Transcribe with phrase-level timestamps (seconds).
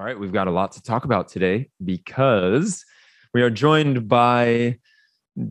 [0.00, 2.86] All right, we've got a lot to talk about today because
[3.34, 4.78] we are joined by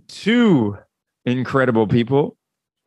[0.08, 0.76] two
[1.24, 2.36] incredible people.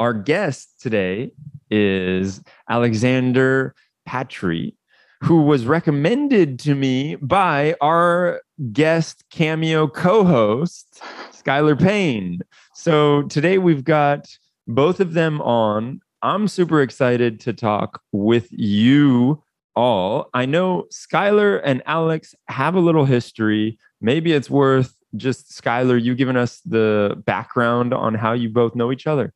[0.00, 1.30] Our guest today
[1.70, 3.76] is Alexander
[4.08, 4.74] Patry,
[5.22, 8.42] who was recommended to me by our
[8.72, 11.00] guest cameo co host,
[11.30, 12.40] Skylar Payne.
[12.74, 14.26] So today we've got
[14.66, 16.00] both of them on.
[16.22, 19.44] I'm super excited to talk with you
[19.74, 20.28] all.
[20.34, 23.78] I know Skylar and Alex have a little history.
[24.00, 28.92] Maybe it's worth just Skylar, you giving us the background on how you both know
[28.92, 29.32] each other.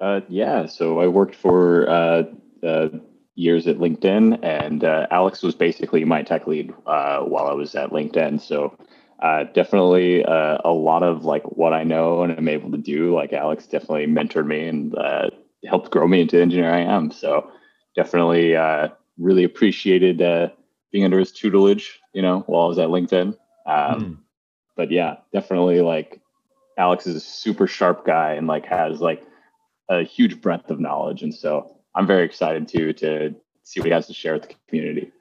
[0.00, 2.24] Uh, yeah, so I worked for uh,
[2.66, 2.88] uh,
[3.34, 7.74] years at LinkedIn, and uh, Alex was basically my tech lead uh, while I was
[7.74, 8.40] at LinkedIn.
[8.40, 8.76] So
[9.20, 13.14] uh, definitely a lot of like what I know and I'm able to do.
[13.14, 14.94] Like Alex definitely mentored me and
[15.64, 17.12] helped grow me into the engineer I am.
[17.12, 17.48] So
[17.94, 18.56] definitely
[19.18, 20.48] really appreciated uh,
[20.90, 23.36] being under his tutelage, you know, while I was at LinkedIn.
[23.66, 24.16] Um, mm.
[24.76, 26.20] But yeah, definitely like
[26.78, 29.22] Alex is a super sharp guy and like has like
[29.88, 31.22] a huge breadth of knowledge.
[31.22, 34.54] And so I'm very excited to to see what he has to share with the
[34.68, 35.12] community.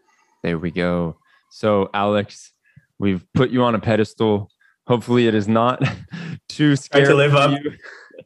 [0.43, 1.17] There we go.
[1.51, 2.53] So Alex,
[2.99, 4.49] we've put you on a pedestal.
[4.87, 5.83] Hopefully it is not
[6.49, 7.59] too scary to live up.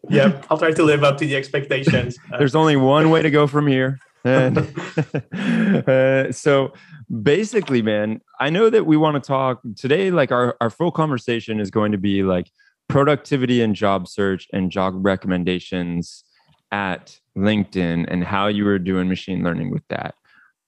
[0.09, 2.17] yep, I'll try to live up to the expectations.
[2.37, 4.57] There's only one way to go from here and
[5.87, 6.73] uh, so
[7.21, 11.59] basically man i know that we want to talk today like our, our full conversation
[11.59, 12.49] is going to be like
[12.87, 16.23] productivity and job search and job recommendations
[16.71, 20.15] at linkedin and how you were doing machine learning with that.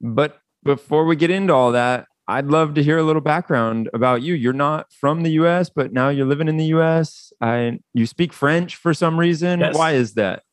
[0.02, 4.22] But before we get into all that i'd love to hear a little background about
[4.22, 4.34] you.
[4.34, 8.34] You're not from the us but now you're living in the us I, you speak
[8.34, 9.62] french for some reason.
[9.62, 9.76] Yes.
[9.76, 10.44] why is that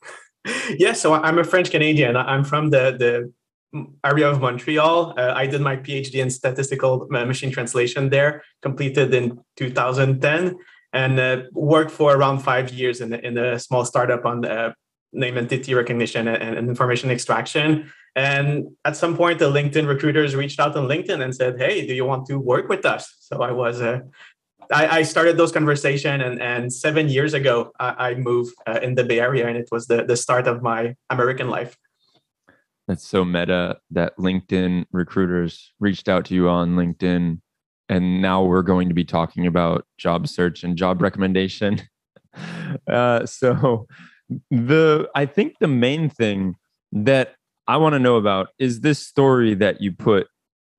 [0.79, 2.17] yes, so I'm a French Canadian.
[2.17, 3.33] I'm from the the
[4.05, 5.15] area of Montreal.
[5.19, 10.57] Uh, I did my PhD in statistical machine translation there, completed in 2010,
[10.93, 14.75] and uh, worked for around five years in, in a small startup on the
[15.13, 17.91] name entity recognition and, and, information extraction.
[18.17, 21.95] And at some point, the LinkedIn recruiters reached out on LinkedIn and said, "Hey, do
[21.95, 24.01] you want to work with us?" So I was uh,
[24.73, 28.95] I, I, started those conversation and, and seven years ago I, I moved uh, in
[28.95, 31.77] the Bay Area and it was the, the start of my American life.
[32.87, 37.41] That's so meta that LinkedIn recruiters reached out to you on LinkedIn
[37.89, 41.83] and now we're going to be talking about job search and job recommendation.
[42.91, 43.87] Uh, so
[44.51, 46.57] the I think the main thing
[46.91, 47.37] that
[47.69, 50.27] I want to know about is this story that you put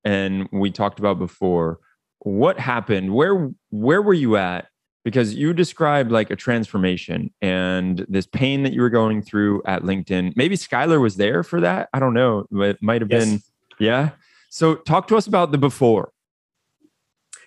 [0.04, 1.80] and we talked about before
[2.26, 3.14] what happened?
[3.14, 4.68] Where where were you at?
[5.04, 9.84] Because you described like a transformation and this pain that you were going through at
[9.84, 10.34] linkedin.
[10.36, 11.90] Maybe skylar was there for that?
[11.94, 12.48] I don't know.
[12.52, 13.26] It might have yes.
[13.26, 13.42] been
[13.78, 14.10] yeah?
[14.50, 16.12] So talk to us about the before.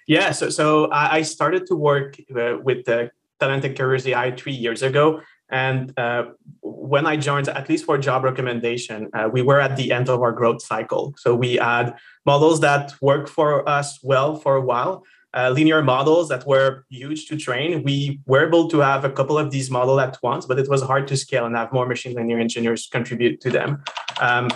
[0.07, 3.11] Yeah so so i started to work uh, with the
[3.41, 6.27] talent and careers ai three years ago and uh,
[6.61, 10.21] when I joined, at least for job recommendation, uh, we were at the end of
[10.21, 11.15] our growth cycle.
[11.17, 11.95] So we had
[12.27, 15.05] models that worked for us well for a while,
[15.35, 17.83] uh, linear models that were huge to train.
[17.83, 20.83] We were able to have a couple of these models at once, but it was
[20.83, 23.83] hard to scale and have more machine learning engineers contribute to them.
[24.21, 24.51] Um,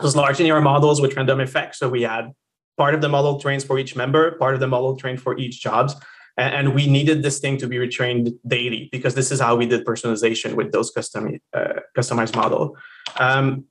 [0.00, 1.78] those large linear models with random effects.
[1.78, 2.32] So we had
[2.76, 5.60] part of the model trains for each member, part of the model trained for each
[5.60, 5.94] jobs
[6.36, 9.84] and we needed this thing to be retrained daily because this is how we did
[9.84, 12.76] personalization with those custom uh, customized model.
[13.18, 13.64] Um,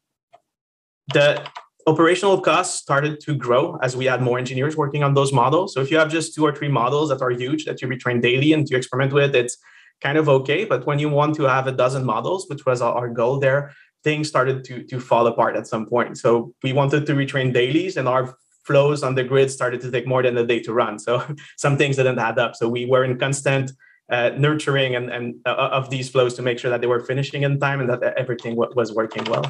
[1.13, 1.43] the
[1.87, 5.73] operational costs started to grow as we had more engineers working on those models.
[5.73, 8.21] So if you have just two or three models that are huge that you retrain
[8.21, 9.57] daily and you experiment with, it's
[10.01, 10.65] kind of okay.
[10.65, 13.73] But when you want to have a dozen models, which was our goal there,
[14.03, 16.17] things started to to fall apart at some point.
[16.17, 18.35] So we wanted to retrain dailies, and our
[18.71, 20.97] flows on the grid started to take more than a day to run.
[20.97, 21.11] So
[21.57, 22.55] some things didn't add up.
[22.55, 23.71] So we were in constant
[24.09, 27.43] uh, nurturing and, and uh, of these flows to make sure that they were finishing
[27.43, 29.45] in time and that everything w- was working well.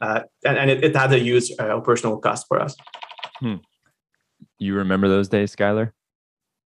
[0.00, 2.74] Uh, and, and it, it, had a huge uh, operational cost for us.
[3.40, 3.56] Hmm.
[4.58, 5.92] You remember those days, Skylar?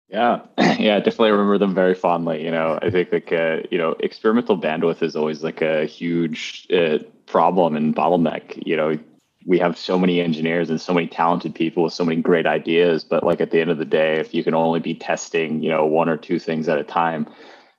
[0.08, 2.44] Yeah, yeah, definitely remember them very fondly.
[2.44, 6.68] You know, I think like uh, you know, experimental bandwidth is always like a huge
[6.72, 8.64] uh, problem and bottleneck.
[8.64, 8.98] You know,
[9.46, 13.04] we have so many engineers and so many talented people with so many great ideas
[13.04, 15.70] but like at the end of the day if you can only be testing you
[15.70, 17.26] know one or two things at a time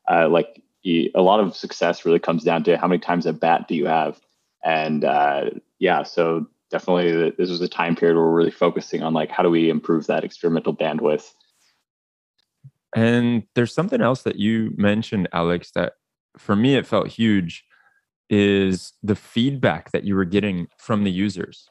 [0.09, 3.39] uh, like you, a lot of success really comes down to how many times at
[3.39, 4.19] bat do you have?
[4.63, 9.13] And uh, yeah so definitely this was a time period where we're really focusing on
[9.13, 11.33] like how do we improve that experimental bandwidth.
[12.95, 15.93] And there's something else that you mentioned alex that
[16.37, 17.63] for me it felt huge
[18.29, 21.69] is the feedback that you were getting from the users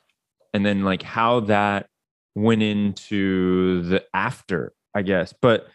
[0.54, 1.88] and then like how that
[2.34, 5.34] went into the after, I guess.
[5.40, 5.68] But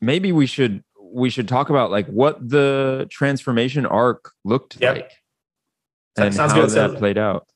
[0.00, 4.96] maybe we should we should talk about like what the transformation arc looked yep.
[4.96, 5.12] like
[6.18, 6.70] and Sounds how good.
[6.70, 7.46] that so, played out.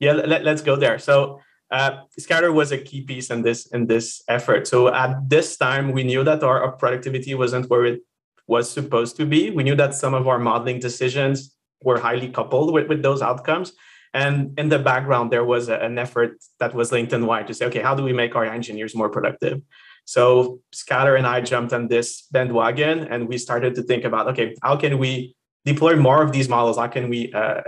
[0.00, 0.98] Yeah, let, us go there.
[0.98, 1.40] So
[1.70, 4.68] uh, Scatter was a key piece in this in this effort.
[4.68, 8.00] So at this time, we knew that our, our productivity wasn't where it
[8.46, 9.50] was supposed to be.
[9.50, 13.72] We knew that some of our modeling decisions were highly coupled with, with those outcomes.
[14.14, 17.54] And in the background, there was a, an effort that was linked LinkedIn wide to
[17.54, 19.60] say, okay, how do we make our engineers more productive?
[20.04, 24.54] So Scatter and I jumped on this bandwagon and we started to think about, okay,
[24.62, 25.36] how can we
[25.66, 26.78] deploy more of these models?
[26.78, 27.60] How can we uh,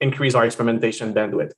[0.00, 1.52] increase our experimentation bandwidth?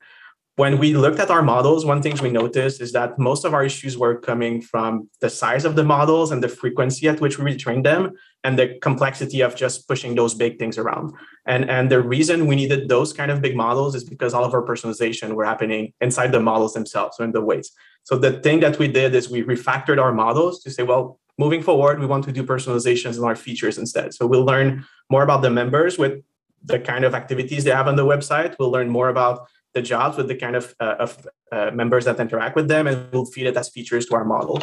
[0.59, 3.65] When we looked at our models, one thing we noticed is that most of our
[3.65, 7.53] issues were coming from the size of the models and the frequency at which we
[7.53, 8.11] retrained them
[8.43, 11.15] and the complexity of just pushing those big things around.
[11.47, 14.53] And, and the reason we needed those kind of big models is because all of
[14.53, 17.71] our personalization were happening inside the models themselves, in the weights.
[18.03, 21.63] So the thing that we did is we refactored our models to say, well, moving
[21.63, 24.13] forward, we want to do personalizations in our features instead.
[24.13, 26.21] So we'll learn more about the members with
[26.65, 28.57] the kind of activities they have on the website.
[28.59, 29.47] We'll learn more about
[29.79, 31.11] the jobs with the kind of, uh, of
[31.53, 34.57] uh, members that interact with them and we'll feed it as features to our model.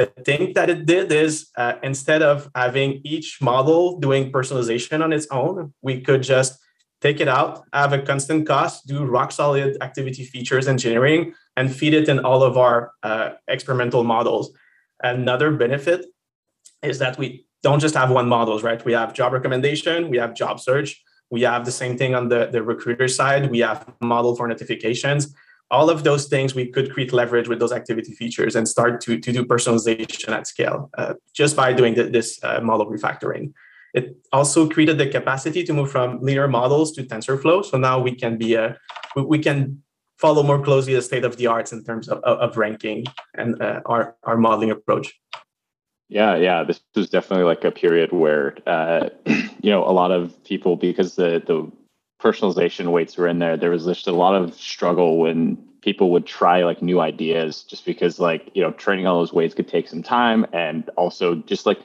[0.00, 1.32] The thing that it did is
[1.62, 6.52] uh, instead of having each model doing personalization on its own, we could just
[7.06, 11.94] take it out, have a constant cost, do rock solid activity features engineering, and feed
[12.00, 14.52] it in all of our uh, experimental models.
[15.02, 16.00] Another benefit
[16.82, 18.82] is that we don't just have one models, right?
[18.84, 22.46] We have job recommendation, we have job search, we have the same thing on the,
[22.46, 23.50] the recruiter side.
[23.50, 25.34] We have model for notifications.
[25.70, 29.18] All of those things we could create leverage with those activity features and start to,
[29.20, 33.52] to do personalization at scale uh, just by doing the, this uh, model refactoring.
[33.94, 37.64] It also created the capacity to move from linear models to TensorFlow.
[37.64, 38.76] So now we can be a,
[39.16, 39.82] we can
[40.18, 43.04] follow more closely the state of the arts in terms of, of ranking
[43.34, 45.18] and uh, our, our modeling approach.
[46.10, 46.64] Yeah, yeah.
[46.64, 49.10] This was definitely like a period where, uh,
[49.62, 51.70] you know, a lot of people, because the the
[52.20, 56.26] personalization weights were in there, there was just a lot of struggle when people would
[56.26, 59.88] try like new ideas, just because like you know, training all those weights could take
[59.88, 61.78] some time, and also just like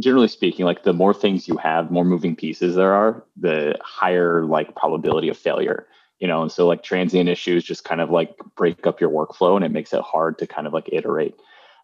[0.00, 4.44] generally speaking, like the more things you have, more moving pieces there are, the higher
[4.44, 5.86] like probability of failure.
[6.20, 9.56] You know, and so like transient issues just kind of like break up your workflow,
[9.56, 11.34] and it makes it hard to kind of like iterate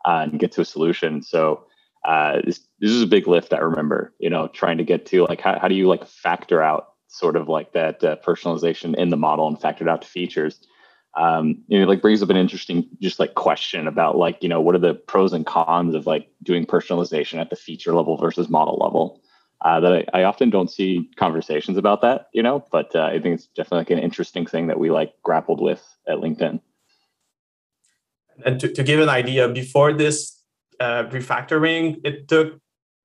[0.04, 1.22] uh, and get to a solution.
[1.22, 1.64] So
[2.04, 3.52] uh, this, this is a big lift.
[3.52, 6.62] I remember, you know, trying to get to like how, how do you like factor
[6.62, 10.08] out sort of like that uh, personalization in the model and factor it out to
[10.08, 10.58] features.
[11.14, 14.62] Um, you know, like brings up an interesting just like question about like you know
[14.62, 18.48] what are the pros and cons of like doing personalization at the feature level versus
[18.48, 19.20] model level.
[19.60, 23.20] Uh, that I, I, often don't see conversations about that, you know, but uh, I
[23.20, 26.60] think it's definitely like an interesting thing that we like grappled with at LinkedIn.
[28.44, 30.42] And to, to give an idea, before this
[30.80, 32.58] uh, refactoring, it took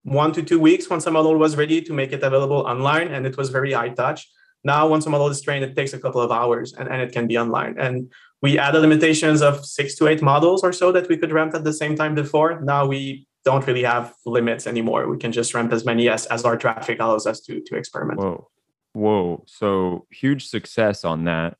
[0.04, 3.26] one to two weeks once a model was ready to make it available online, and
[3.26, 4.28] it was very high touch.
[4.64, 7.12] Now, once a model is trained, it takes a couple of hours and, and it
[7.12, 7.76] can be online.
[7.78, 11.54] And we added limitations of six to eight models or so that we could ramp
[11.54, 12.60] at the same time before.
[12.62, 15.08] Now we don't really have limits anymore.
[15.08, 18.20] We can just ramp as many as, as our traffic allows us to, to experiment.
[18.20, 18.50] Whoa.
[18.94, 19.44] Whoa.
[19.48, 21.58] So huge success on that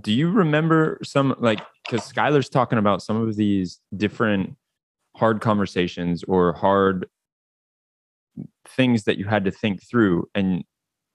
[0.00, 4.56] do you remember some like because Skylar's talking about some of these different
[5.16, 7.06] hard conversations or hard
[8.68, 10.64] things that you had to think through and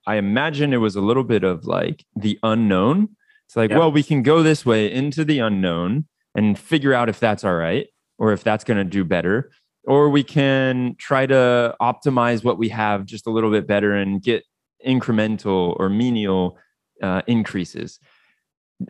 [0.07, 3.09] I imagine it was a little bit of like the unknown.
[3.47, 7.19] It's like, well, we can go this way into the unknown and figure out if
[7.19, 7.87] that's all right
[8.17, 9.51] or if that's going to do better.
[9.83, 14.21] Or we can try to optimize what we have just a little bit better and
[14.21, 14.43] get
[14.85, 16.57] incremental or menial
[17.01, 17.99] uh, increases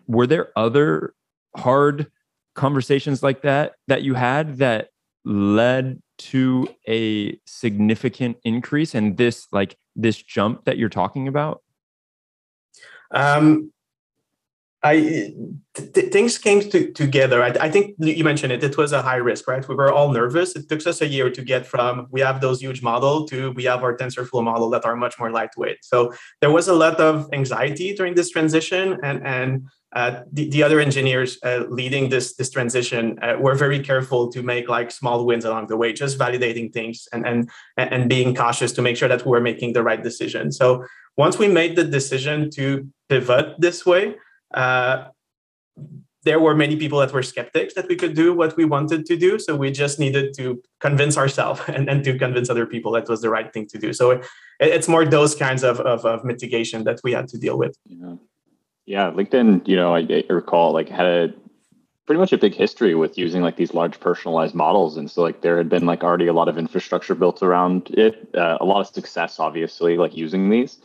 [0.07, 1.13] were there other
[1.55, 2.11] hard
[2.55, 4.89] conversations like that that you had that
[5.23, 11.61] led to a significant increase and this like this jump that you're talking about
[13.11, 13.71] um
[14.83, 15.31] I
[15.75, 17.43] th- things came to, together.
[17.43, 18.63] I, I, think you mentioned it.
[18.63, 19.67] It was a high risk, right?
[19.67, 20.55] We were all nervous.
[20.55, 23.65] It took us a year to get from we have those huge model to we
[23.65, 25.85] have our TensorFlow model that are much more lightweight.
[25.85, 30.63] So there was a lot of anxiety during this transition, and and uh, the, the
[30.63, 35.25] other engineers uh, leading this this transition uh, were very careful to make like small
[35.25, 39.09] wins along the way, just validating things and and and being cautious to make sure
[39.09, 40.51] that we were making the right decision.
[40.51, 40.85] So
[41.17, 44.15] once we made the decision to pivot this way,
[44.53, 45.05] uh,
[46.23, 49.17] there were many people that were skeptics that we could do what we wanted to
[49.17, 49.39] do.
[49.39, 53.21] So we just needed to convince ourselves and, and to convince other people that was
[53.21, 53.91] the right thing to do.
[53.91, 54.25] So it,
[54.59, 57.75] it's more those kinds of, of, of mitigation that we had to deal with.
[57.85, 58.15] Yeah.
[58.85, 61.33] Yeah, LinkedIn, you know, I, I recall like had a
[62.11, 64.97] pretty much a big history with using like these large personalized models.
[64.97, 68.27] And so like there had been like already a lot of infrastructure built around it
[68.35, 70.79] uh, a lot of success obviously like using these.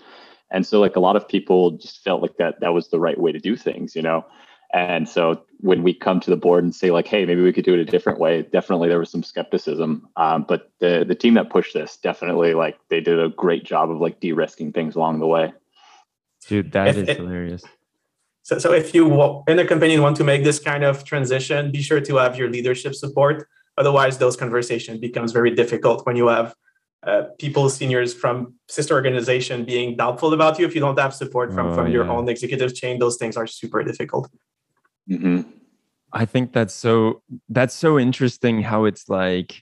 [0.52, 3.18] And so like a lot of people just felt like that that was the right
[3.18, 4.24] way to do things you know?
[4.72, 7.64] And so when we come to the board and say like hey maybe we could
[7.64, 10.08] do it a different way definitely there was some skepticism.
[10.16, 13.90] Um, but the the team that pushed this definitely like they did a great job
[13.90, 15.52] of like de-risking things along the way.
[16.46, 17.64] Dude that is hilarious
[18.46, 19.02] so, so if you
[19.48, 22.48] in a company want to make this kind of transition, be sure to have your
[22.48, 23.48] leadership support.
[23.76, 26.54] Otherwise, those conversations becomes very difficult when you have
[27.04, 30.64] uh, people, seniors from sister organization being doubtful about you.
[30.64, 31.94] If you don't have support from, oh, from yeah.
[31.94, 34.30] your own executive chain, those things are super difficult.
[35.10, 35.40] Mm-hmm.
[36.12, 39.60] I think that's so that's so interesting how it's like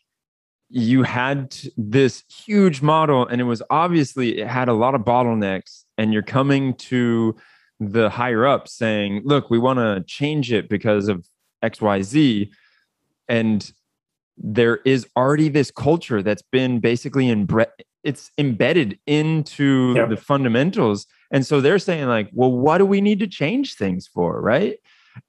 [0.68, 5.84] you had this huge model and it was obviously it had a lot of bottlenecks
[5.96, 7.34] and you're coming to
[7.80, 11.26] the higher up saying, look, we want to change it because of
[11.62, 12.50] XYZ.
[13.28, 13.72] And
[14.36, 17.48] there is already this culture that's been basically in
[18.02, 21.06] it's embedded into the fundamentals.
[21.30, 24.40] And so they're saying, like, well, what do we need to change things for?
[24.40, 24.78] Right.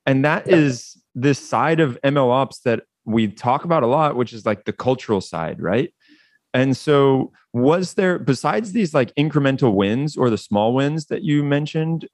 [0.05, 4.33] And that is this side of ML ops that we talk about a lot, which
[4.33, 5.93] is like the cultural side, right?
[6.53, 11.43] And so, was there, besides these like incremental wins or the small wins that you
[11.43, 12.07] mentioned,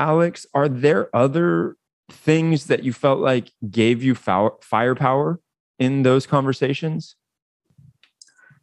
[0.00, 1.76] Alex, are there other
[2.10, 5.40] things that you felt like gave you firepower
[5.78, 7.16] in those conversations?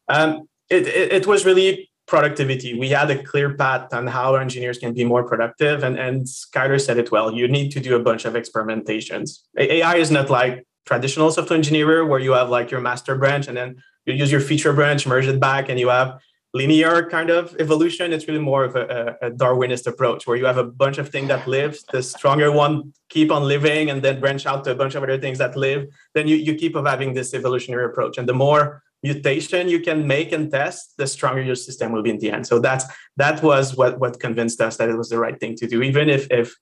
[0.10, 2.78] Um, it, it, it, was really productivity.
[2.78, 5.84] We had a clear path on how our engineers can be more productive.
[5.84, 9.40] And, and Skylar said it well you need to do a bunch of experimentations.
[9.58, 13.58] AI is not like traditional software engineer where you have like your master branch and
[13.58, 13.76] then
[14.06, 16.20] you use your feature branch, merge it back, and you have
[16.58, 18.12] linear kind of evolution.
[18.14, 21.28] It's really more of a, a, Darwinist approach where you have a bunch of things
[21.28, 21.78] that live.
[21.92, 25.20] The stronger one keep on living and then branch out to a bunch of other
[25.20, 25.88] things that live.
[26.16, 28.18] Then you, you keep having this evolutionary approach.
[28.18, 32.10] And the more mutation you can make and test, the stronger your system will be
[32.10, 32.48] in the end.
[32.48, 32.86] So that's
[33.18, 35.82] that was what what convinced us that it was the right thing to do.
[35.84, 36.56] Even if if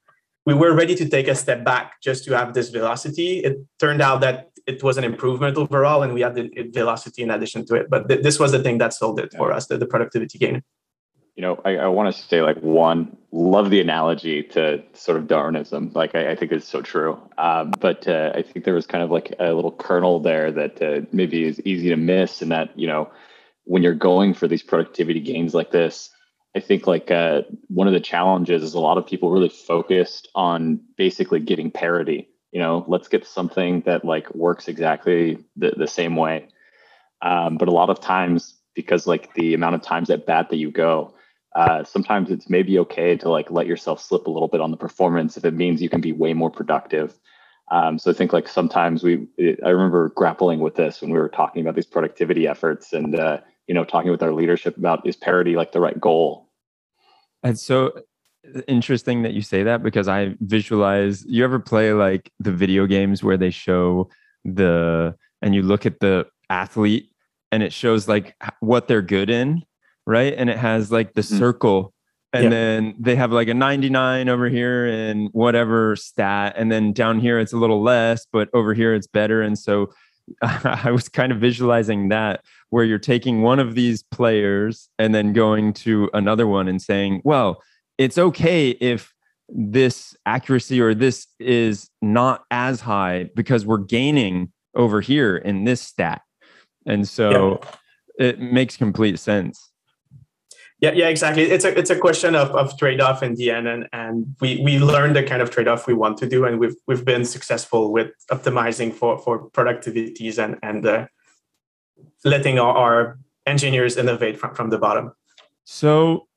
[0.45, 4.01] we were ready to take a step back just to have this velocity, it turned
[4.01, 7.75] out that it was an improvement overall, and we had the velocity in addition to
[7.75, 7.89] it.
[7.89, 10.63] But th- this was the thing that sold it for us, the, the productivity gain.
[11.35, 15.27] You know, I, I want to say like one, love the analogy to sort of
[15.27, 15.91] Darwinism.
[15.93, 17.19] Like I, I think it's so true.
[17.37, 20.81] Um, but uh, I think there was kind of like a little kernel there that
[20.81, 23.11] uh, maybe is easy to miss, and that you know,
[23.65, 26.09] when you're going for these productivity gains like this,
[26.55, 30.29] I think like uh, one of the challenges is a lot of people really focused
[30.33, 35.87] on basically getting parity you know let's get something that like works exactly the, the
[35.87, 36.47] same way.
[37.21, 40.55] Um, but a lot of times because like the amount of times at bat that
[40.55, 41.13] you go
[41.53, 44.77] uh, sometimes it's maybe okay to like let yourself slip a little bit on the
[44.77, 47.19] performance if it means you can be way more productive.
[47.71, 51.19] Um, so i think like sometimes we it, i remember grappling with this when we
[51.19, 55.05] were talking about these productivity efforts and uh, you know talking with our leadership about
[55.05, 56.47] is parity like the right goal?
[57.43, 58.01] And so
[58.67, 63.23] interesting that you say that because I visualize you ever play like the video games
[63.23, 64.09] where they show
[64.43, 67.09] the and you look at the athlete
[67.51, 69.63] and it shows like what they're good in,
[70.05, 70.33] right?
[70.35, 71.37] And it has like the mm-hmm.
[71.37, 71.93] circle
[72.33, 72.49] and yeah.
[72.49, 77.39] then they have like a 99 over here and whatever stat and then down here
[77.39, 79.89] it's a little less but over here it's better and so
[80.41, 85.33] I was kind of visualizing that where you're taking one of these players and then
[85.33, 87.61] going to another one and saying, well,
[87.97, 89.13] it's okay if
[89.47, 95.81] this accuracy or this is not as high because we're gaining over here in this
[95.81, 96.21] stat.
[96.85, 97.61] And so
[98.19, 98.27] yeah.
[98.27, 99.71] it makes complete sense.
[100.81, 101.43] Yeah, yeah, exactly.
[101.43, 103.67] It's a it's a question of, of trade-off in the end.
[103.67, 106.75] And and we we learned the kind of trade-off we want to do and we've
[106.85, 111.07] we've been successful with optimizing for for productivities and and uh,
[112.25, 115.13] letting our, our engineers innovate from, from the bottom.
[115.63, 116.27] So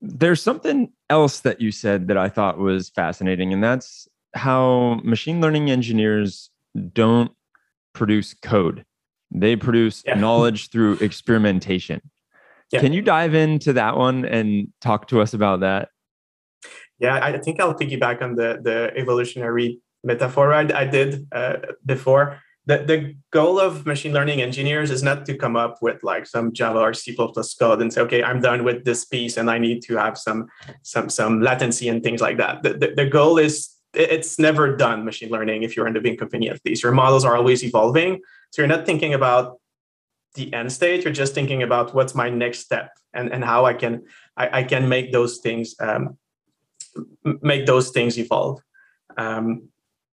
[0.00, 5.40] there's something else that you said that I thought was fascinating, and that's how machine
[5.40, 6.50] learning engineers
[6.92, 7.32] don't
[7.92, 8.84] produce code.
[9.30, 10.14] They produce yeah.
[10.20, 12.00] knowledge through experimentation.
[12.72, 12.80] Yeah.
[12.80, 15.88] Can you dive into that one and talk to us about that?
[16.98, 22.40] Yeah, I think I'll piggyback on the the evolutionary metaphor I, I did uh, before
[22.70, 26.52] the, the goal of machine learning engineers is not to come up with like some
[26.52, 29.82] Java or C++ code and say, okay, I'm done with this piece and I need
[29.88, 30.46] to have some
[30.82, 32.62] some some latency and things like that.
[32.62, 36.16] The, the, the goal is it's never done machine learning if you're in the big
[36.20, 36.84] company at least.
[36.84, 38.20] Your models are always evolving.
[38.52, 39.58] So you're not thinking about
[40.34, 43.74] the end state, you're just thinking about what's my next step and, and how I
[43.74, 44.04] can
[44.36, 46.18] I, I can make those things um,
[47.42, 48.60] make those things evolve.
[49.16, 49.70] Um,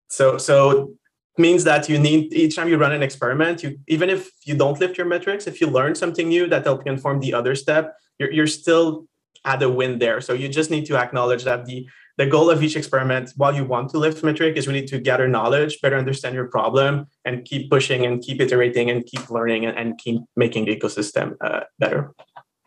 [0.08, 0.94] so so
[1.38, 4.80] means that you need each time you run an experiment you even if you don't
[4.80, 7.96] lift your metrics if you learn something new that help you inform the other step
[8.20, 9.08] you're, you're still
[9.46, 10.22] at a win there.
[10.22, 13.66] So you just need to acknowledge that the the goal of each experiment while you
[13.66, 17.72] want to lift metric is really to gather knowledge better understand your problem and keep
[17.72, 22.14] pushing and keep iterating and keep learning and, and keep making the ecosystem uh, better.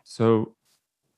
[0.03, 0.55] So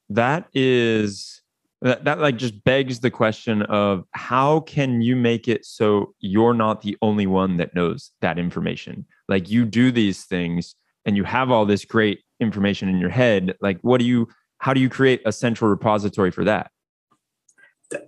[0.09, 1.38] that is
[1.81, 6.53] that, that like just begs the question of how can you make it so you're
[6.53, 9.05] not the only one that knows that information?
[9.27, 13.55] Like you do these things and you have all this great information in your head.
[13.61, 16.71] Like what do you how do you create a central repository for that?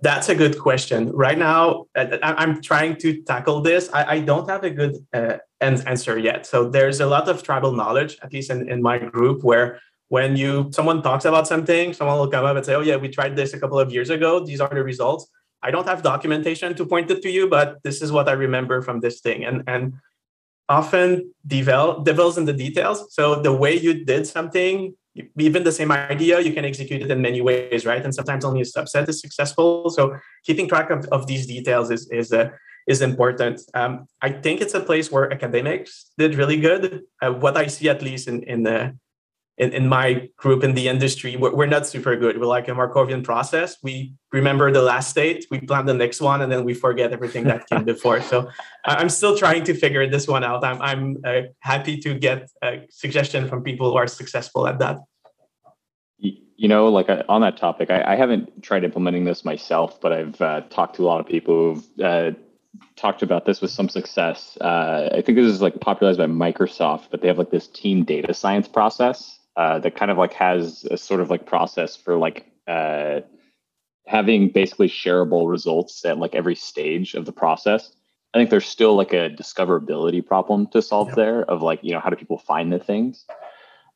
[0.02, 1.10] That's a good question.
[1.10, 3.88] Right now i'm trying to tackle this.
[3.92, 6.46] I, don't have a good uh, answer yet.
[6.46, 9.80] So there's a lot of tribal knowledge at least in, in my group where
[10.12, 13.08] when you someone talks about something, someone will come up and say, "Oh yeah, we
[13.08, 14.30] tried this a couple of years ago.
[14.44, 15.22] These are the results."
[15.66, 18.82] I don't have documentation to point it to you, but this is what I remember
[18.82, 19.38] from this thing.
[19.48, 19.94] And and
[20.68, 22.98] often devel devils in the details.
[23.16, 24.94] So the way you did something,
[25.48, 28.04] even the same idea, you can execute it in many ways, right?
[28.04, 29.88] And sometimes only a subset is successful.
[29.96, 30.02] So
[30.46, 32.50] keeping track of, of these details is is a uh,
[32.92, 33.56] is important.
[33.80, 33.92] Um,
[34.28, 36.82] I think it's a place where academics did really good.
[37.22, 38.78] Uh, what I see, at least in in the
[39.58, 42.38] in, in my group in the industry, we're, we're not super good.
[42.38, 43.76] We're like a Markovian process.
[43.82, 47.44] We remember the last state, we plan the next one, and then we forget everything
[47.44, 48.22] that came before.
[48.22, 48.48] So
[48.84, 50.64] I'm still trying to figure this one out.
[50.64, 54.98] I'm, I'm uh, happy to get a suggestion from people who are successful at that.
[56.18, 60.12] You know, like uh, on that topic, I, I haven't tried implementing this myself, but
[60.12, 62.30] I've uh, talked to a lot of people who've uh,
[62.94, 64.56] talked about this with some success.
[64.60, 68.04] Uh, I think this is like popularized by Microsoft, but they have like this team
[68.04, 72.16] data science process uh, that kind of like has a sort of like process for
[72.16, 73.20] like uh,
[74.06, 77.92] having basically shareable results at like every stage of the process.
[78.34, 81.16] I think there's still like a discoverability problem to solve yep.
[81.16, 83.26] there of like, you know, how do people find the things?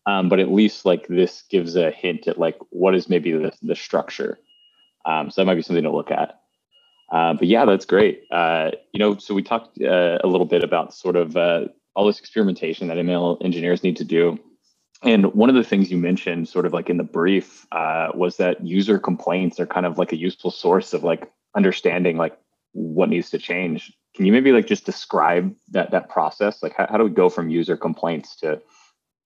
[0.04, 3.52] Um, but at least like this gives a hint at like what is maybe the,
[3.62, 4.38] the structure.
[5.04, 6.38] Um, so that might be something to look at.
[7.10, 8.22] Uh, but yeah, that's great.
[8.30, 12.06] Uh, you know, so we talked uh, a little bit about sort of uh, all
[12.06, 14.38] this experimentation that ML engineers need to do.
[15.02, 18.38] And one of the things you mentioned, sort of like in the brief, uh, was
[18.38, 22.38] that user complaints are kind of like a useful source of like understanding like
[22.72, 23.92] what needs to change.
[24.14, 26.62] Can you maybe like just describe that that process?
[26.62, 28.60] Like how, how do we go from user complaints to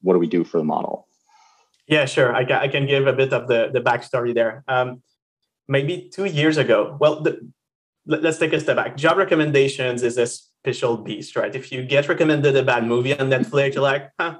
[0.02, 1.06] what do we do for the model?
[1.86, 2.34] Yeah, sure.
[2.34, 4.64] I can, I can give a bit of the, the backstory there.
[4.68, 5.02] Um,
[5.68, 7.40] maybe two years ago, well, the,
[8.06, 8.96] let's take a step back.
[8.96, 11.54] Job recommendations is a special beast, right?
[11.54, 14.38] If you get recommended a bad movie on Netflix, you're like, huh,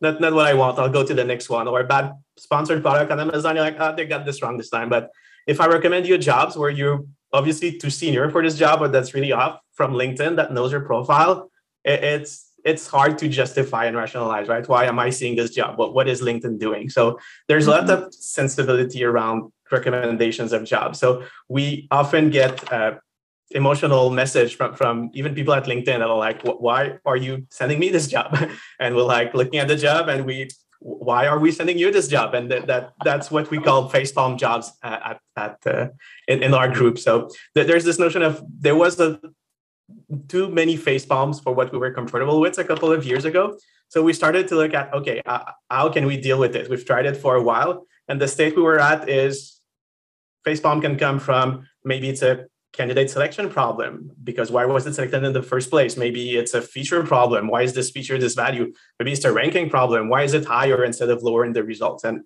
[0.00, 0.78] not, not what I want.
[0.78, 1.68] I'll go to the next one.
[1.68, 4.88] Or bad sponsored product on Amazon, you're like, oh, they got this wrong this time.
[4.88, 5.10] But
[5.46, 9.14] if I recommend you jobs where you're obviously too senior for this job, or that's
[9.14, 11.50] really off from LinkedIn that knows your profile,
[11.84, 14.68] it, it's it's hard to justify and rationalize, right?
[14.68, 15.78] Why am I seeing this job?
[15.78, 16.90] What what is LinkedIn doing?
[16.90, 17.88] So there's mm-hmm.
[17.88, 20.98] a lot of sensibility around recommendations of jobs.
[20.98, 22.94] So we often get uh,
[23.50, 27.78] emotional message from, from even people at LinkedIn that are like, why are you sending
[27.78, 28.36] me this job?
[28.78, 30.48] And we're like looking at the job and we,
[30.80, 32.34] why are we sending you this job?
[32.34, 35.88] And that, that that's what we call facepalm jobs at, at uh,
[36.26, 36.98] in, in our group.
[36.98, 39.20] So th- there's this notion of there was a
[40.28, 43.58] too many face palms for what we were comfortable with a couple of years ago.
[43.88, 46.70] So we started to look at, okay, uh, how can we deal with it?
[46.70, 47.86] We've tried it for a while.
[48.08, 49.60] And the state we were at is
[50.46, 54.10] facepalm can come from maybe it's a candidate selection problem?
[54.22, 55.96] Because why was it selected in the first place?
[55.96, 57.48] Maybe it's a feature problem.
[57.48, 58.72] Why is this feature this value?
[58.98, 60.08] Maybe it's a ranking problem.
[60.08, 62.04] Why is it higher instead of lower in the results?
[62.04, 62.22] And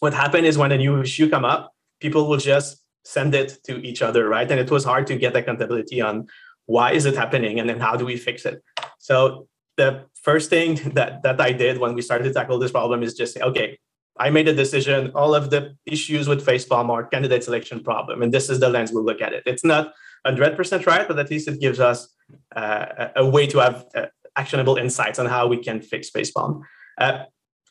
[0.00, 3.74] what happened is when a new issue come up people will just send it to
[3.86, 4.50] each other right?
[4.50, 6.26] And it was hard to get accountability on
[6.66, 8.62] why is it happening and then how do we fix it?
[8.98, 13.02] So the first thing that that i did when we started to tackle this problem
[13.02, 13.78] is just say okay
[14.16, 15.10] I made a decision.
[15.14, 18.92] All of the issues with facepalm are candidate selection problem, and this is the lens
[18.92, 19.42] we'll look at it.
[19.46, 19.92] It's not
[20.26, 22.14] 100% right, but at least it gives us
[22.54, 26.62] uh, a way to have uh, actionable insights on how we can fix facepalm.
[26.98, 27.24] Uh,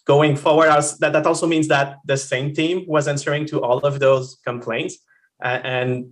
[0.06, 3.80] going forward, was, that, that also means that the same team was answering to all
[3.80, 4.98] of those complaints,
[5.44, 6.12] uh, and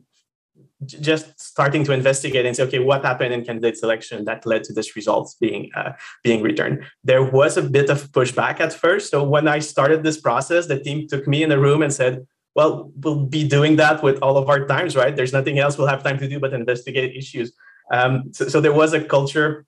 [0.85, 4.73] just starting to investigate and say, okay, what happened in candidate selection that led to
[4.73, 6.83] this results being uh, being returned?
[7.03, 9.11] There was a bit of pushback at first.
[9.11, 12.25] So when I started this process, the team took me in a room and said,
[12.55, 15.15] well, we'll be doing that with all of our times, right?
[15.15, 17.53] There's nothing else we'll have time to do but investigate issues.
[17.91, 19.65] Um, so, so there was a culture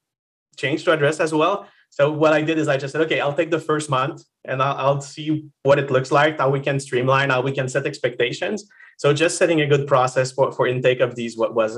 [0.57, 1.67] change to address as well.
[1.89, 4.61] So what I did is I just said, okay, I'll take the first month and
[4.63, 7.85] I'll, I'll, see what it looks like, how we can streamline, how we can set
[7.85, 8.67] expectations.
[9.03, 11.77] So just setting a good process for, for intake of these what was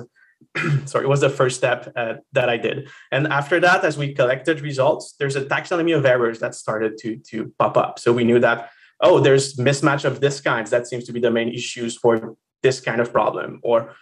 [0.85, 2.87] sorry, it was the first step uh, that I did.
[3.11, 7.17] And after that, as we collected results, there's a taxonomy of errors that started to,
[7.31, 7.97] to pop up.
[7.97, 8.69] So we knew that,
[9.01, 10.69] oh, there's mismatch of this kinds.
[10.69, 13.59] That seems to be the main issues for this kind of problem.
[13.63, 13.95] Or,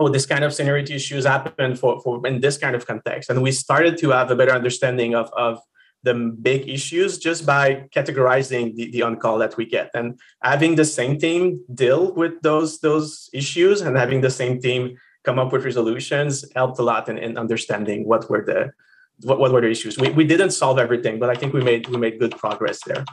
[0.00, 3.30] oh, this kind of seniority issues happen for, for in this kind of context.
[3.30, 5.60] And we started to have a better understanding of, of
[6.04, 10.84] the big issues just by categorizing the, the on-call that we get and having the
[10.84, 15.64] same team deal with those those issues and having the same team come up with
[15.64, 18.70] resolutions helped a lot in, in understanding what were the
[19.22, 19.98] what, what were the issues.
[19.98, 23.04] We, we didn't solve everything, but I think we made we made good progress there.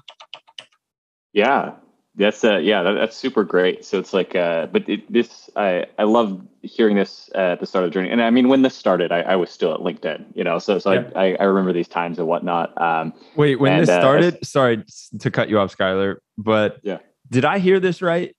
[1.34, 1.75] Yeah,
[2.15, 3.86] that's uh, yeah, that, that's super great.
[3.86, 7.65] So it's like, uh, but it, this I I love hearing this uh, at the
[7.65, 8.10] start of the journey.
[8.10, 10.60] And I mean, when this started, I, I was still at LinkedIn, you know.
[10.60, 11.10] So so yeah.
[11.15, 12.80] I, I remember these times and whatnot.
[12.82, 14.84] Um, Wait, when and, this uh, started, sorry
[15.19, 16.97] to cut you off, Skylar, but yeah,
[17.30, 18.36] did I hear this right?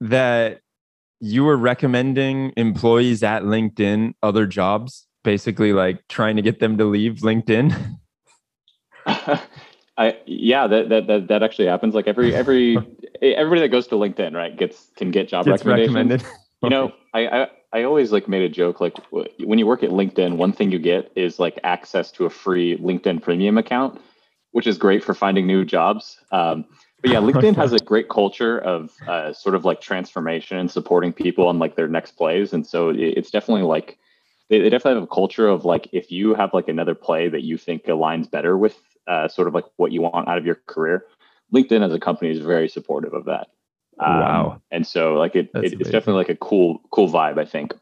[0.00, 0.60] That
[1.20, 6.84] you were recommending employees at LinkedIn other jobs, basically like trying to get them to
[6.84, 7.96] leave LinkedIn.
[9.98, 11.94] I yeah, that, that that that actually happens.
[11.94, 12.76] Like every every
[13.22, 16.24] everybody that goes to LinkedIn, right, gets can get job gets recommendations.
[16.62, 19.90] You know, I, I I always like made a joke like when you work at
[19.90, 24.00] LinkedIn, one thing you get is like access to a free LinkedIn Premium account,
[24.52, 26.18] which is great for finding new jobs.
[26.32, 26.64] Um,
[27.02, 31.12] but yeah, LinkedIn has a great culture of uh, sort of like transformation and supporting
[31.12, 33.98] people on like their next plays, and so it's definitely like
[34.48, 37.42] they, they definitely have a culture of like if you have like another play that
[37.42, 40.60] you think aligns better with uh, sort of like what you want out of your
[40.66, 41.04] career,
[41.54, 43.48] LinkedIn as a company is very supportive of that.
[43.98, 44.62] Um, wow!
[44.70, 47.38] And so like it, it it's definitely like a cool cool vibe.
[47.38, 47.72] I think.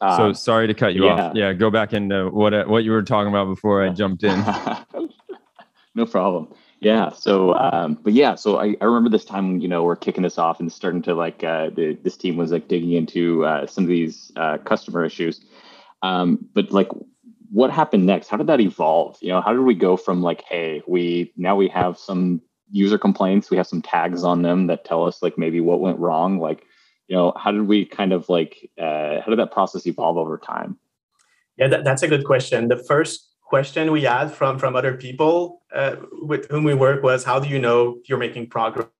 [0.00, 1.12] Um, so sorry to cut you yeah.
[1.12, 1.34] off.
[1.34, 4.38] Yeah, go back into what what you were talking about before I jumped in.
[5.94, 6.54] no problem.
[6.80, 7.10] Yeah.
[7.12, 10.38] So, um, but yeah, so I, I remember this time you know, we're kicking this
[10.38, 13.84] off and starting to like, uh, the, this team was like digging into uh, some
[13.84, 15.40] of these uh, customer issues.
[16.02, 16.88] Um, but like,
[17.50, 18.28] what happened next?
[18.28, 19.16] How did that evolve?
[19.20, 22.98] You know, how did we go from like, hey, we now we have some user
[22.98, 26.38] complaints, we have some tags on them that tell us like maybe what went wrong?
[26.38, 26.64] Like,
[27.06, 30.36] you know, how did we kind of like, uh, how did that process evolve over
[30.36, 30.78] time?
[31.56, 32.68] Yeah, that, that's a good question.
[32.68, 37.24] The first question we had from from other people uh, with whom we work was
[37.24, 38.90] how do you know you're making progress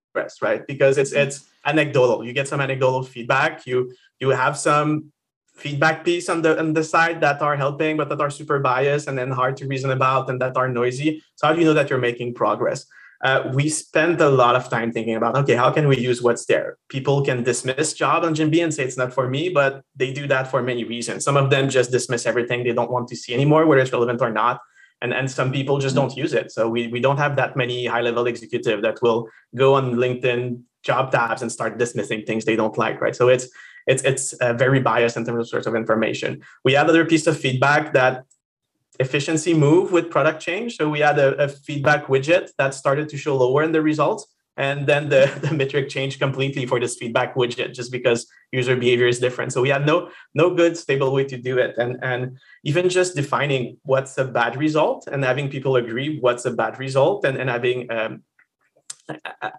[0.40, 5.12] right because it's it's anecdotal you get some anecdotal feedback you you have some
[5.58, 9.08] feedback piece on the on the side that are helping but that are super biased
[9.08, 11.22] and then hard to reason about and that are noisy.
[11.34, 12.86] So how do you know that you're making progress?
[13.24, 16.46] Uh, we spent a lot of time thinking about okay how can we use what's
[16.46, 16.78] there?
[16.88, 20.28] People can dismiss job on JYMBII and say it's not for me but they do
[20.28, 21.24] that for many reasons.
[21.24, 24.22] Some of them just dismiss everything they don't want to see anymore whether it's relevant
[24.22, 24.60] or not.
[25.02, 26.52] And and some people just don't use it.
[26.52, 30.62] So we, we don't have that many high level executive that will go on linkedin
[30.84, 33.16] job tabs and start dismissing things they don't like right?
[33.16, 33.48] So it's
[33.88, 37.26] it's it's uh, very biased in terms of source of information we had other piece
[37.26, 38.24] of feedback that
[38.98, 40.76] efficiency move with product change.
[40.76, 44.26] So we had a, a, feedback widget that started to show lower in the results.
[44.56, 49.06] And then the, the metric changed completely for this feedback widget just because user behavior
[49.06, 49.52] is different.
[49.52, 51.76] So we had no no good stable way to do it.
[51.78, 56.50] And, and even just defining what's a bad result and having people agree what's a
[56.50, 58.22] bad result and, and having um,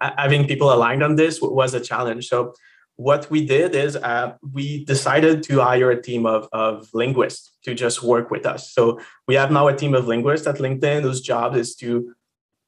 [0.00, 2.28] having people aligned on this was a challenge.
[2.28, 2.54] So
[3.00, 7.74] what we did is uh, we decided to hire a team of, of linguists to
[7.74, 8.74] just work with us.
[8.74, 12.14] So we have now a team of linguists at LinkedIn whose job is to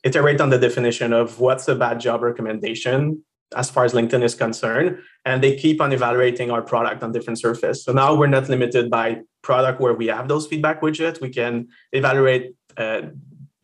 [0.05, 3.23] iterate on the definition of what's a bad job recommendation
[3.55, 5.01] as far as LinkedIn is concerned.
[5.27, 7.85] And they keep on evaluating our product on different surface.
[7.85, 11.21] So now we're not limited by product where we have those feedback widgets.
[11.21, 13.03] We can evaluate uh,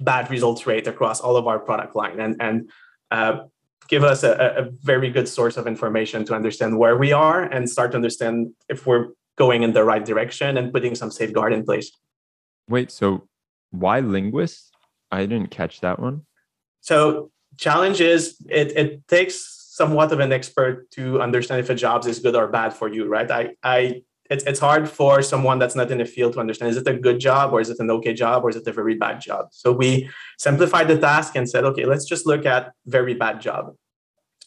[0.01, 2.21] bad results rate across all of our product line.
[2.21, 2.71] And, and
[3.11, 3.45] uh,
[3.89, 7.69] give us a, a, very good source of information to understand where we are and
[7.69, 11.65] start to understand if we're going in the right direction and putting some safeguard in
[11.65, 11.91] place.
[12.69, 13.27] Wait, so
[13.71, 14.71] why linguists?
[15.11, 16.27] I didn't catch that one.
[16.81, 22.07] So challenge is it, it takes somewhat of an expert to understand if a job
[22.07, 23.31] is good or bad for you, right?
[23.31, 26.77] I, I it's, it's hard for someone that's not in the field to understand is
[26.77, 28.95] it a good job or is it an okay job or is it a very
[28.95, 29.49] bad job?
[29.53, 33.75] So we simplified the task and said okay let's just look at very bad job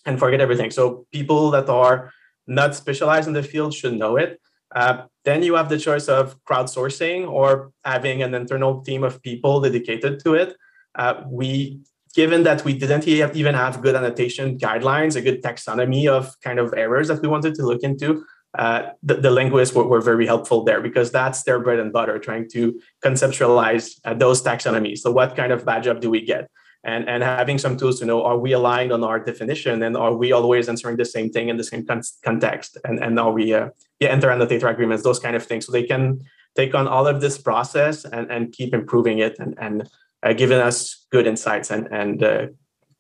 [0.06, 0.72] and forget everything.
[0.72, 2.12] So people that are
[2.48, 4.40] not specialized in the field should know it.
[4.74, 9.62] Uh, then you have the choice of crowdsourcing or having an internal team of people
[9.62, 10.56] dedicated to it.
[10.96, 11.82] Uh, we
[12.14, 16.74] given that we didn't even have good annotation guidelines a good taxonomy of kind of
[16.76, 18.26] errors that we wanted to look into
[18.58, 22.20] uh, the, the, linguists were, were, very helpful there because that's their bread and butter,
[22.20, 24.98] trying to conceptualize uh, those taxonomies.
[24.98, 26.50] So, what kind of bad job do we get?
[26.84, 30.16] and and having some tools to know are we aligned on our definition and are
[30.16, 33.54] we always answering the same thing in the same con- context and and are we
[33.54, 36.20] uh, yeah inter annotator agreements those kind of things so they can
[36.56, 39.90] take on all of this process and and keep improving it and and
[40.24, 42.48] uh, giving us good insights and and uh,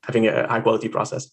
[0.03, 1.31] having a high quality process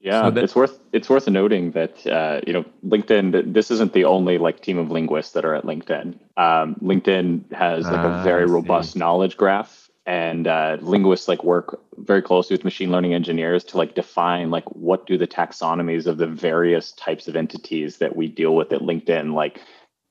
[0.00, 3.52] yeah, so that, it's worth it's worth noting that uh, you know LinkedIn.
[3.52, 6.18] This isn't the only like team of linguists that are at LinkedIn.
[6.38, 11.82] Um, LinkedIn has like a ah, very robust knowledge graph, and uh, linguists like work
[11.98, 16.16] very closely with machine learning engineers to like define like what do the taxonomies of
[16.16, 19.60] the various types of entities that we deal with at LinkedIn, like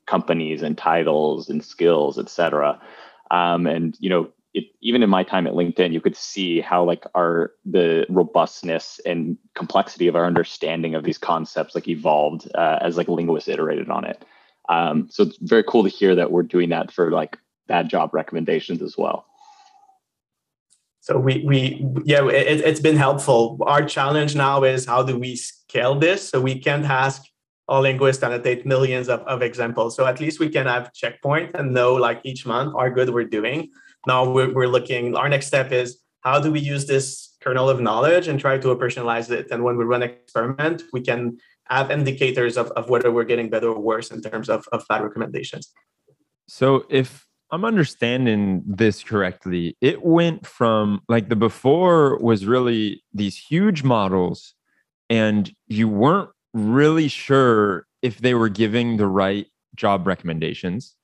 [0.06, 2.80] companies and titles and skills, et cetera.
[3.32, 6.84] Um, and you know it, even in my time at LinkedIn, you could see how
[6.84, 12.80] like our the robustness and complexity of our understanding of these concepts like evolved uh,
[12.82, 14.24] as like linguists iterated on it.
[14.70, 18.14] Um, so it's very cool to hear that we're doing that for like bad job
[18.14, 19.26] recommendations as well.
[21.02, 23.58] So we we yeah, it, it's been helpful.
[23.66, 27.24] Our challenge now is how do we scale this so we can't ask
[27.68, 29.96] all linguists annotate millions of, of examples.
[29.96, 33.32] So at least we can have checkpoint and know like each month how good we're
[33.40, 33.70] doing
[34.08, 37.80] now we're, we're looking our next step is how do we use this kernel of
[37.80, 39.48] knowledge and try to operationalize it?
[39.52, 43.70] And when we run experiment we can have indicators of, of whether we're getting better
[43.70, 45.72] or worse in terms of, of bad recommendations.
[46.48, 53.38] So if i'm understanding this correctly it went from like the before was really these
[53.38, 54.54] huge models
[55.10, 60.96] and you weren't really sure if they were giving the right job recommendations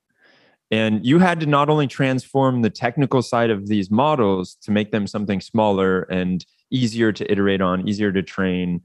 [0.70, 4.90] and you had to not only transform the technical side of these models to make
[4.90, 8.80] them something smaller and easier to iterate on, easier to train,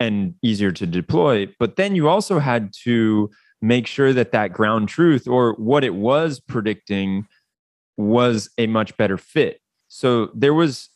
[0.00, 4.88] and easier to deploy, but then you also had to make sure that that ground
[4.88, 7.26] truth or what it was predicting
[7.96, 9.60] was a much better fit.
[9.88, 10.90] So there was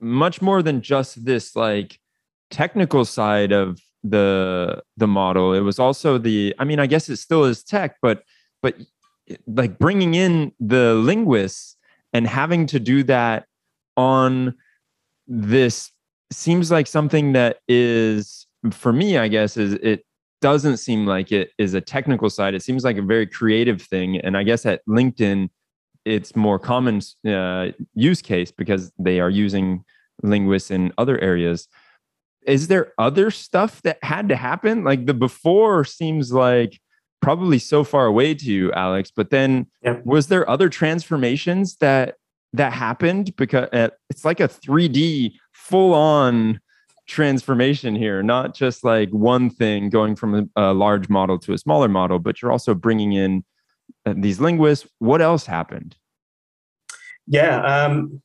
[0.00, 2.00] much more than just this like
[2.50, 5.54] technical side of the the model.
[5.54, 8.24] It was also the I mean I guess it still is tech, but
[8.62, 8.76] but
[9.46, 11.76] like bringing in the linguists
[12.12, 13.46] and having to do that
[13.96, 14.54] on
[15.26, 15.90] this
[16.30, 20.04] seems like something that is for me i guess is it
[20.42, 22.52] doesn't seem like it is a technical side.
[22.52, 24.18] It seems like a very creative thing.
[24.18, 25.48] And i guess at linkedin
[26.04, 29.84] it's more common uh, use case because they are using
[30.24, 31.68] linguists in other areas.
[32.44, 34.82] Is there other stuff that had to happen?
[34.82, 36.80] Like the before seems like
[37.22, 39.10] probably so far away to you, Alex.
[39.14, 39.66] But then,
[40.04, 42.16] was there other transformations that
[42.52, 43.34] that happened?
[43.36, 46.60] Because uh, it's like a 3D full on
[47.06, 51.58] transformation here, not just like one thing going from a, a, large model to a
[51.58, 53.44] smaller model, but you're also bringing in
[54.06, 54.86] uh, these linguists.
[54.98, 55.96] What else happened?
[57.26, 57.62] Yeah.
[57.62, 58.22] Um,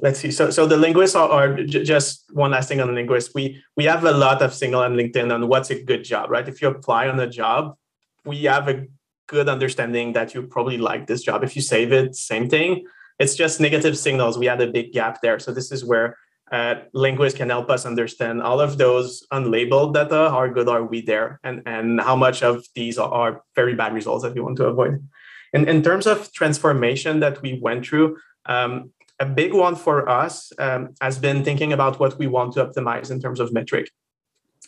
[0.00, 0.30] let's see.
[0.30, 3.32] So, so the linguists are, are j- just one last thing on the linguists.
[3.34, 6.48] We we have a lot of signal on LinkedIn on what's a good job, right?
[6.48, 7.76] If you apply on a job,
[8.24, 8.86] we have a
[9.26, 11.44] good understanding that you probably like this job.
[11.44, 12.84] If you save it, same thing.
[13.18, 14.38] It's just negative signals.
[14.38, 15.38] We had a big gap there.
[15.38, 16.18] So this is where
[16.52, 20.30] uh, linguists can help us understand all of those unlabeled data.
[20.30, 21.40] How good are we there?
[21.42, 25.06] And, and how much of these are very bad results that we want to avoid.
[25.52, 30.52] In, in terms of transformation that we went through, um, a big one for us
[30.58, 33.90] um, has been thinking about what we want to optimize in terms of metric.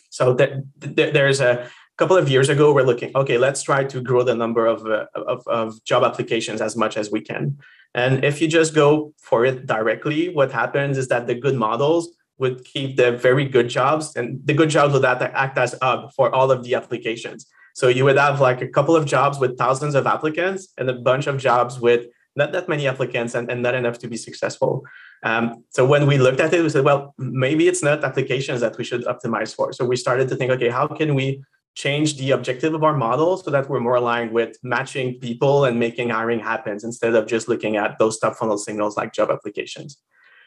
[0.09, 3.99] So that, that there's a couple of years ago we're looking okay let's try to
[4.01, 7.57] grow the number of, uh, of, of, job applications as much as we can.
[7.95, 12.09] And if you just go for it directly what happens is that the good models
[12.37, 16.33] would keep the very good jobs and the good jobs would act as hub for
[16.33, 17.47] all of the applications.
[17.73, 20.93] So you would have like a couple of jobs with thousands of applicants and a
[20.93, 24.83] bunch of jobs with not that many applicants and, and not enough to be successful.
[25.23, 28.77] Um, so when we looked at it we said well maybe it's not applications that
[28.77, 29.73] we should optimize for.
[29.73, 31.43] So we started to think okay how can we
[31.77, 35.79] change the objective of our model so that we're more aligned with matching people and
[35.79, 40.01] making hiring happens instead of just looking at those top funnel signals like job applications.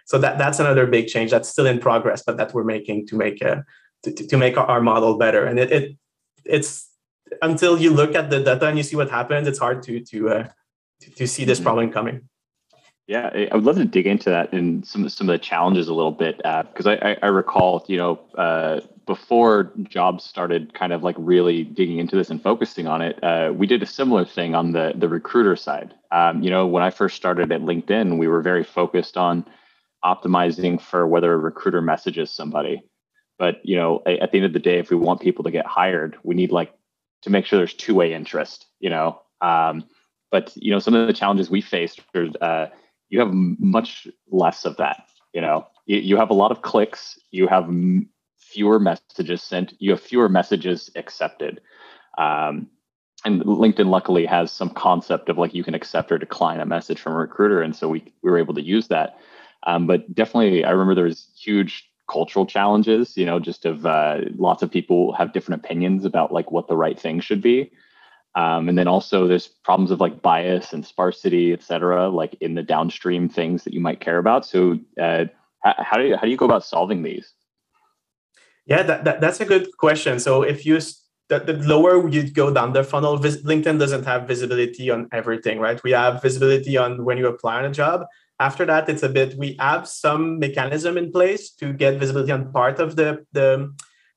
[0.07, 3.15] So that, that's another big change that's still in progress, but that we're making to
[3.15, 3.65] make a,
[4.03, 5.45] to, to make our model better.
[5.45, 5.97] And it, it
[6.45, 6.91] it's
[7.43, 10.31] until you look at the data and you see what happens, it's hard to to
[10.31, 10.49] uh,
[11.03, 11.65] to, to see this mm-hmm.
[11.65, 12.29] problem coming.
[13.11, 15.95] Yeah, I would love to dig into that and some some of the challenges a
[15.95, 21.03] little bit because uh, I, I, recall, you know, uh, before jobs started kind of
[21.03, 24.55] like really digging into this and focusing on it, uh, we did a similar thing
[24.55, 25.93] on the the recruiter side.
[26.13, 29.45] Um, you know, when I first started at LinkedIn, we were very focused on
[30.05, 32.81] optimizing for whether a recruiter messages somebody.
[33.41, 35.67] But you know, at the end of the day, if we want people to get
[35.67, 36.73] hired, we need like
[37.23, 38.67] to make sure there's two way interest.
[38.79, 39.83] You know, um,
[40.31, 42.67] but you know, some of the challenges we faced are uh,
[43.11, 45.05] you have much less of that.
[45.35, 49.75] You know, you, you have a lot of clicks, you have m- fewer messages sent,
[49.79, 51.61] you have fewer messages accepted.
[52.19, 52.69] Um,
[53.25, 57.01] and LinkedIn luckily has some concept of like you can accept or decline a message
[57.01, 59.19] from a recruiter, and so we we were able to use that.
[59.67, 63.17] Um, but definitely, I remember there was huge cultural challenges.
[63.17, 66.77] You know, just of uh, lots of people have different opinions about like what the
[66.77, 67.71] right thing should be.
[68.37, 72.55] Um, and then also there's problems of like bias and sparsity, et cetera, like in
[72.55, 74.47] the downstream things that you might care about.
[74.47, 75.25] So uh,
[75.65, 77.35] how, do you, how do you go about solving these?
[78.67, 80.21] Yeah, that, that, that's a good question.
[80.21, 80.79] So if you
[81.29, 85.59] the, the lower you go down the funnel, vis- LinkedIn doesn't have visibility on everything,
[85.59, 85.83] right?
[85.83, 88.05] We have visibility on when you apply on a job.
[88.39, 92.53] After that, it's a bit, we have some mechanism in place to get visibility on
[92.53, 93.73] part of the, the,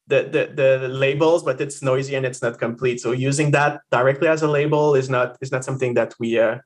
[0.07, 0.23] the,
[0.55, 2.99] the, the labels, but it's noisy and it's not complete.
[2.99, 6.57] So using that directly as a label is not, is not something that we, uh,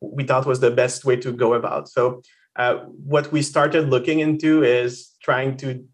[0.00, 1.88] we thought was the best way to go about.
[1.88, 2.22] So
[2.56, 2.76] uh,
[3.14, 5.84] what we started looking into is trying to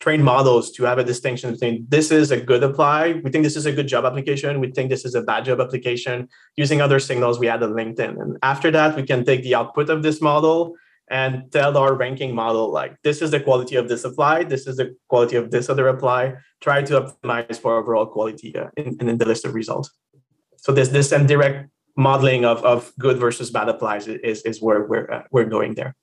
[0.00, 3.56] train models to have a distinction between this is a good apply, we think this
[3.56, 6.28] is a good job application, we think this is a bad job application.
[6.56, 8.20] Using other signals, we added LinkedIn.
[8.20, 10.76] And after that, we can take the output of this model
[11.10, 14.76] and tell our ranking model like this is the quality of this apply, this is
[14.76, 16.34] the quality of this other apply.
[16.60, 19.90] Try to optimize for overall quality uh, in, in the list of results.
[20.56, 24.86] So this this and direct modeling of, of good versus bad applies is, is where
[24.86, 25.94] we're uh, we're going there.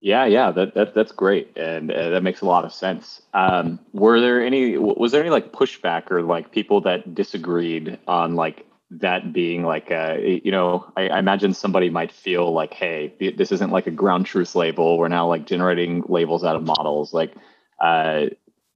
[0.00, 3.22] Yeah, yeah, that, that that's great, and uh, that makes a lot of sense.
[3.34, 4.76] Um, were there any?
[4.76, 8.66] Was there any like pushback or like people that disagreed on like
[9.00, 13.50] that being like a, you know, I, I, imagine somebody might feel like, hey, this
[13.52, 14.98] isn't like a ground truth label.
[14.98, 17.12] We're now like generating labels out of models.
[17.12, 17.34] Like,
[17.80, 18.26] uh,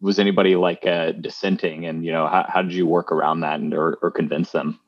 [0.01, 3.61] was anybody like uh, dissenting, and you know, how, how did you work around that
[3.61, 4.79] and or, or convince them?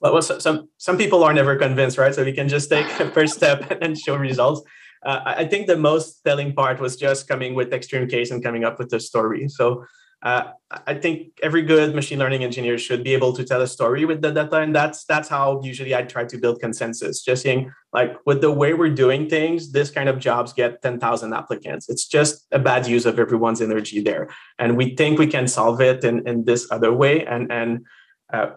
[0.00, 2.14] Well, some some people are never convinced, right?
[2.14, 4.62] So we can just take a first step and show results
[5.04, 8.64] uh, I think the most telling part was just coming with extreme case and coming
[8.64, 9.48] up with the story.
[9.48, 9.84] So
[10.22, 10.52] uh,
[10.86, 14.22] I think every good machine learning engineer should be able to tell a story with
[14.22, 17.22] the data, and that's that's how usually I try to build consensus.
[17.22, 21.00] Just saying, like with the way we're doing things, this kind of jobs get ten
[21.00, 21.88] thousand applicants.
[21.88, 25.80] It's just a bad use of everyone's energy there, and we think we can solve
[25.80, 27.26] it in, in this other way.
[27.26, 27.84] And and
[28.32, 28.52] uh,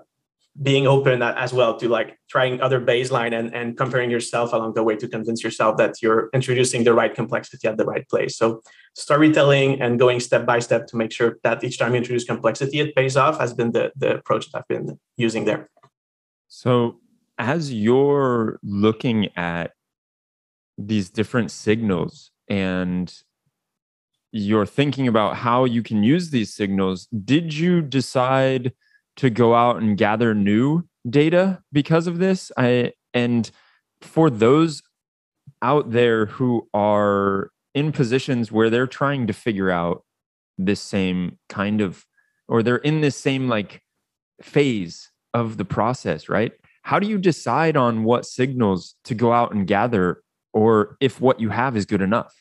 [0.61, 4.83] being open as well to like trying other baseline and, and comparing yourself along the
[4.83, 8.37] way to convince yourself that you're introducing the right complexity at the right place.
[8.37, 8.61] So
[8.93, 12.79] storytelling and going step by step to make sure that each time you introduce complexity,
[12.79, 15.69] it pays off has been the, the approach that I've been using there.
[16.47, 17.01] So
[17.37, 19.71] as you're looking at
[20.77, 23.13] these different signals and
[24.31, 28.71] you're thinking about how you can use these signals, did you decide–
[29.17, 32.51] to go out and gather new data because of this.
[32.58, 33.49] I and
[34.01, 34.82] for those
[35.62, 40.04] out there who are in positions where they're trying to figure out
[40.58, 42.06] this same kind of
[42.47, 43.82] or they're in this same like
[44.41, 46.54] phase of the process, right?
[46.84, 50.21] How do you decide on what signals to go out and gather
[50.54, 52.34] or if what you have is good enough?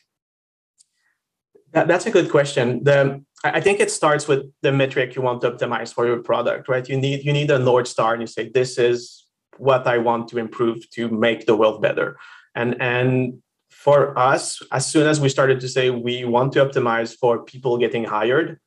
[1.71, 2.83] That, that's a good question.
[2.83, 3.21] The
[3.53, 6.87] I think it starts with the metric you want to optimize for your product, right?
[6.87, 9.25] You need you need a north star, and you say this is
[9.57, 12.17] what I want to improve to make the world better.
[12.55, 17.15] And and for us, as soon as we started to say we want to optimize
[17.15, 18.59] for people getting hired,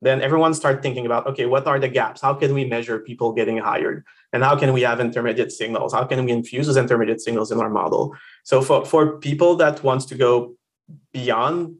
[0.00, 2.20] then everyone started thinking about okay, what are the gaps?
[2.20, 4.04] How can we measure people getting hired?
[4.32, 5.92] And how can we have intermediate signals?
[5.92, 8.14] How can we infuse those intermediate signals in our model?
[8.44, 10.54] So for, for people that wants to go
[11.12, 11.76] beyond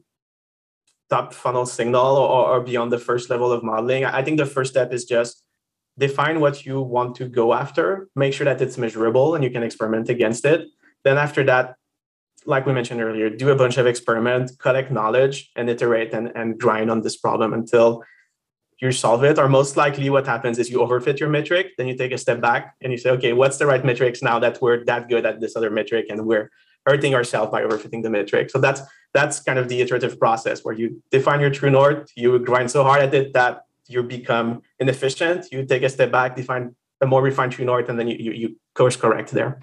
[1.09, 4.71] top funnel signal or, or beyond the first level of modeling, I think the first
[4.71, 5.43] step is just
[5.97, 9.63] define what you want to go after, make sure that it's measurable and you can
[9.63, 10.67] experiment against it.
[11.03, 11.75] Then after that,
[12.45, 16.57] like we mentioned earlier, do a bunch of experiments, collect knowledge, and iterate and, and
[16.57, 18.03] grind on this problem until
[18.81, 19.37] you solve it.
[19.37, 22.39] Or most likely, what happens is you overfit your metric, then you take a step
[22.39, 25.41] back and you say, okay, what's the right metrics now that we're that good at
[25.41, 26.49] this other metric and we're
[26.85, 28.49] hurting ourselves by overfitting the metric.
[28.49, 28.81] So that's
[29.13, 32.83] that's kind of the iterative process where you define your true north, you grind so
[32.83, 35.47] hard at it that you become inefficient.
[35.51, 38.31] You take a step back, define a more refined true north, and then you you,
[38.31, 39.59] you course correct there.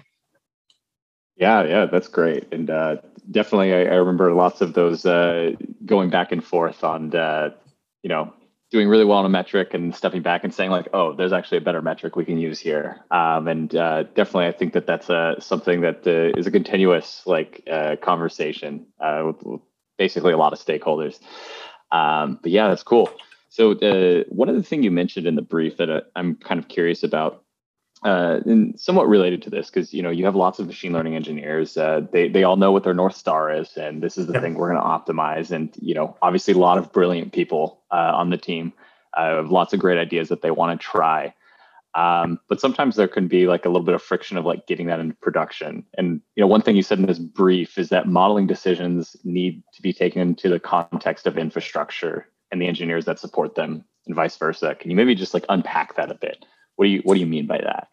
[1.35, 2.97] Yeah, yeah, that's great, and uh,
[3.29, 5.51] definitely I, I, remember lots of those uh,
[5.85, 7.51] going back and forth on uh,
[8.03, 8.33] you know
[8.69, 11.57] doing really well on a metric and stepping back and saying like, oh, there's actually
[11.57, 12.99] a better metric we can use here.
[13.11, 17.23] Um, and uh, definitely, I think that that's uh, something that uh, is a continuous
[17.25, 19.61] like uh, conversation uh, with, with,
[19.97, 21.19] basically a lot of stakeholders.
[21.91, 23.09] Um, but yeah, that's cool.
[23.49, 23.73] So
[24.29, 27.43] one of the thing you mentioned in the brief that I'm kind of curious about
[28.07, 31.15] uh, and somewhat related to this because you know you have lots of machine learning
[31.15, 31.75] engineers.
[31.75, 34.53] Uh, they they all know what their north star is, and this is the thing
[34.53, 35.51] we're going to optimize.
[35.51, 38.71] And you know, obviously, a lot of brilliant people uh, on the team
[39.17, 41.33] uh, have lots of great ideas that they want to try.
[41.95, 44.87] Um, but sometimes there can be like a little bit of friction of like getting
[44.87, 45.83] that into production.
[45.97, 49.63] And you know, one thing you said in this brief is that modeling decisions need
[49.73, 54.15] to be taken into the context of infrastructure and the engineers that support them, and
[54.15, 54.75] vice versa.
[54.75, 56.45] Can you maybe just like unpack that a bit?
[56.77, 57.89] What do you What do you mean by that?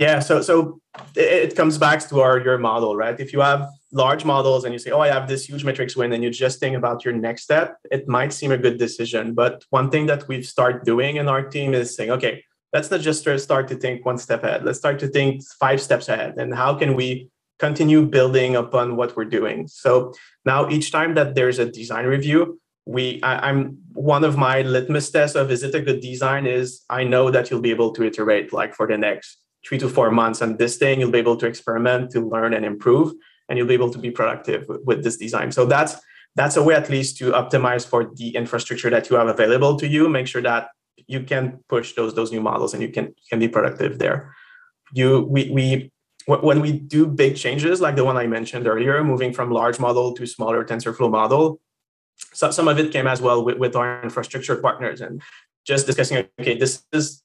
[0.00, 0.80] Yeah, so so
[1.14, 3.20] it comes back to our your model, right?
[3.20, 6.14] If you have large models and you say, "Oh, I have this huge metrics win,"
[6.14, 9.34] and you just think about your next step, it might seem a good decision.
[9.34, 12.42] But one thing that we've started doing in our team is saying, "Okay,
[12.72, 14.64] let's not just start to think one step ahead.
[14.64, 17.28] Let's start to think five steps ahead, and how can we
[17.58, 20.14] continue building upon what we're doing?" So
[20.46, 25.10] now, each time that there's a design review, we I, am one of my litmus
[25.10, 28.02] tests of is it a good design is I know that you'll be able to
[28.10, 29.36] iterate like for the next
[29.66, 31.00] three to four months on this thing.
[31.00, 33.12] You'll be able to experiment, to learn and improve,
[33.48, 35.52] and you'll be able to be productive with, with this design.
[35.52, 35.96] So that's
[36.36, 39.88] that's a way at least to optimize for the infrastructure that you have available to
[39.88, 40.08] you.
[40.08, 40.68] Make sure that
[41.06, 44.34] you can push those those new models and you can can be productive there.
[44.92, 45.92] You we we
[46.26, 50.14] when we do big changes like the one I mentioned earlier, moving from large model
[50.14, 51.60] to smaller TensorFlow model,
[52.32, 55.22] so some of it came as well with, with our infrastructure partners and
[55.64, 57.22] just discussing okay this is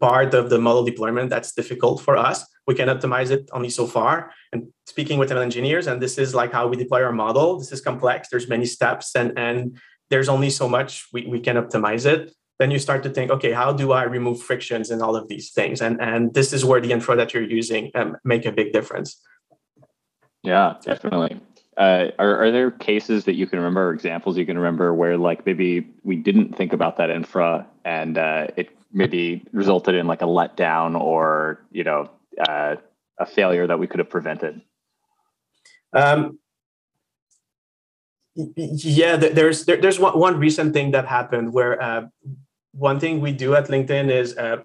[0.00, 2.44] part of the model deployment that's difficult for us.
[2.66, 6.34] We can optimize it only so far and speaking with ML engineers and this is
[6.34, 7.58] like how we deploy our model.
[7.58, 8.28] This is complex.
[8.28, 9.78] There's many steps and and
[10.10, 12.32] there's only so much we, we can optimize it.
[12.58, 15.50] Then you start to think okay how do i remove frictions in all of these
[15.50, 15.82] things?
[15.82, 19.20] And and this is where the info that you're using um, make a big difference.
[20.42, 21.40] Yeah definitely.
[21.76, 25.44] Uh, are, are there cases that you can remember, examples you can remember where like
[25.44, 30.26] maybe we didn't think about that infra and uh, it maybe resulted in like a
[30.26, 32.08] letdown or you know
[32.48, 32.76] uh,
[33.18, 34.62] a failure that we could have prevented?
[35.92, 36.38] Um,
[38.34, 42.06] yeah, there's there, there's one, one recent thing that happened where uh,
[42.72, 44.62] one thing we do at LinkedIn is uh,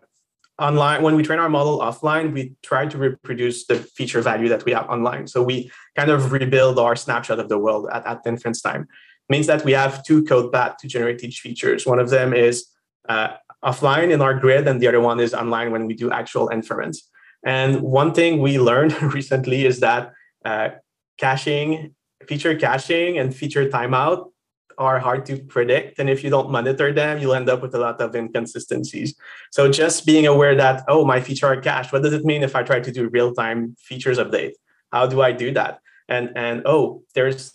[0.60, 4.66] online when we train our model offline we try to reproduce the feature value that
[4.66, 5.28] we have online.
[5.28, 8.82] So we kind of rebuild our snapshot of the world at, at inference time.
[8.82, 11.86] It means that we have two code paths to generate each features.
[11.86, 12.68] One of them is
[13.08, 16.50] uh, offline in our grid and the other one is online when we do actual
[16.50, 17.10] inference
[17.44, 20.12] and one thing we learned recently is that
[20.46, 20.70] uh,
[21.18, 21.96] caching
[22.28, 24.32] feature caching and feature timeout
[24.78, 26.00] are hard to predict.
[26.00, 29.14] And if you don't monitor them, you'll end up with a lot of inconsistencies.
[29.52, 31.92] So just being aware that, oh, my feature are cached.
[31.92, 34.54] What does it mean if I try to do real-time features update?
[34.92, 35.80] How do I do that?
[36.08, 37.52] And and oh, there's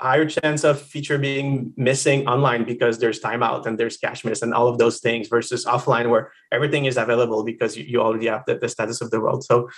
[0.00, 4.54] higher chance of feature being missing online because there's timeout and there's cache miss and
[4.54, 8.44] all of those things versus offline where everything is available because you, you already have
[8.46, 9.44] the, the status of the world.
[9.44, 9.68] So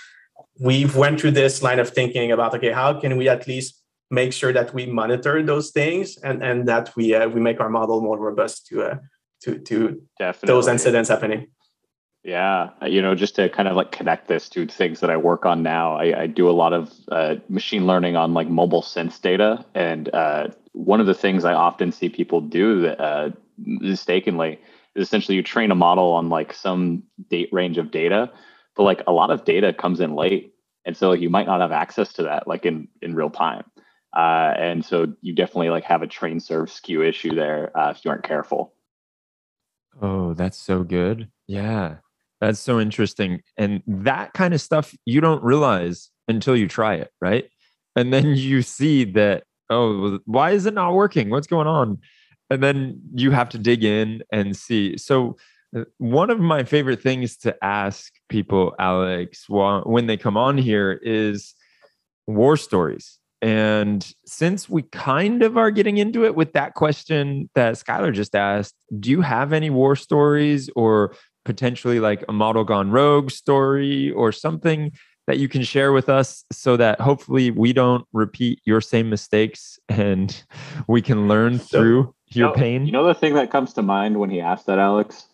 [0.58, 4.32] we've went through this line of thinking about okay, how can we at least make
[4.32, 8.00] sure that we monitor those things and and that we uh, we make our model
[8.00, 8.96] more robust to uh,
[9.42, 10.46] to to Definitely.
[10.46, 11.48] those incidents happening.
[12.22, 15.16] Yeah, uh, you know, just to kind of like connect this to things that I
[15.16, 18.82] work on now, I, I do a lot of uh, machine learning on like mobile
[18.82, 24.60] sense data, and uh, one of the things I often see people do uh, mistakenly
[24.94, 28.30] is essentially you train a model on like some date range of data,
[28.76, 30.54] but like a lot of data comes in late,
[30.84, 33.64] and so like, you might not have access to that like in in real time.
[34.14, 38.04] Uh, and so you definitely like have a train serve skew issue there uh, if
[38.04, 38.74] you aren't careful.
[40.02, 41.30] Oh, that's so good.
[41.46, 41.96] Yeah,
[42.40, 43.42] that's so interesting.
[43.56, 47.44] And that kind of stuff you don't realize until you try it, right?
[47.96, 51.30] And then you see that, oh, why is it not working?
[51.30, 51.98] What's going on?
[52.48, 54.96] And then you have to dig in and see.
[54.96, 55.36] So,
[55.76, 60.98] uh, one of my favorite things to ask people, Alex, when they come on here
[61.00, 61.54] is
[62.26, 67.74] war stories and since we kind of are getting into it with that question that
[67.74, 71.14] Skylar just asked, do you have any war stories or
[71.44, 74.92] potentially like a model gone rogue story or something
[75.26, 79.78] that you can share with us so that hopefully we don't repeat your same mistakes
[79.88, 80.42] and
[80.88, 82.86] we can learn so, through your you know, pain?
[82.86, 85.26] You know the thing that comes to mind when he asked that, Alex?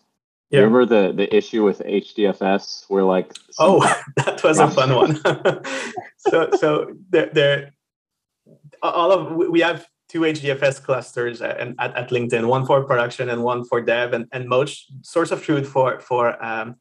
[0.49, 0.59] Yeah.
[0.59, 3.79] Remember the the issue with HDFS where like oh
[4.17, 5.21] that was a fun one.
[6.17, 7.73] so so there, there
[8.81, 13.43] all of we have two HDFS clusters at, at, at, LinkedIn, one for production and
[13.43, 14.13] one for dev.
[14.13, 16.75] And, and most source of truth for for um,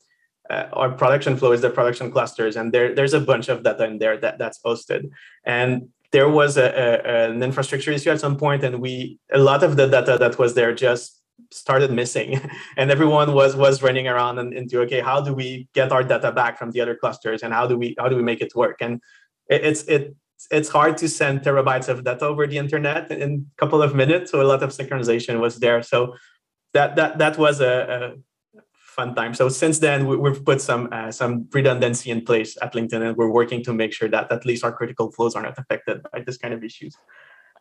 [0.48, 3.84] uh, our production flow is the production clusters, and there there's a bunch of data
[3.84, 5.10] in there that that's hosted.
[5.44, 9.62] And there was a, a, an infrastructure issue at some point, and we a lot
[9.62, 11.20] of the data that was there just
[11.50, 12.40] started missing
[12.76, 16.32] and everyone was was running around and into okay how do we get our data
[16.32, 18.78] back from the other clusters and how do we how do we make it work
[18.80, 19.00] and
[19.48, 20.16] it, it's it
[20.50, 24.30] it's hard to send terabytes of data over the internet in a couple of minutes
[24.30, 25.82] so a lot of synchronization was there.
[25.82, 26.14] So
[26.74, 28.58] that that that was a, a
[28.96, 29.34] fun time.
[29.34, 33.16] So since then we, have put some uh, some redundancy in place at linkedin and
[33.16, 36.20] we're working to make sure that at least our critical flows are not affected by
[36.20, 36.96] this kind of issues.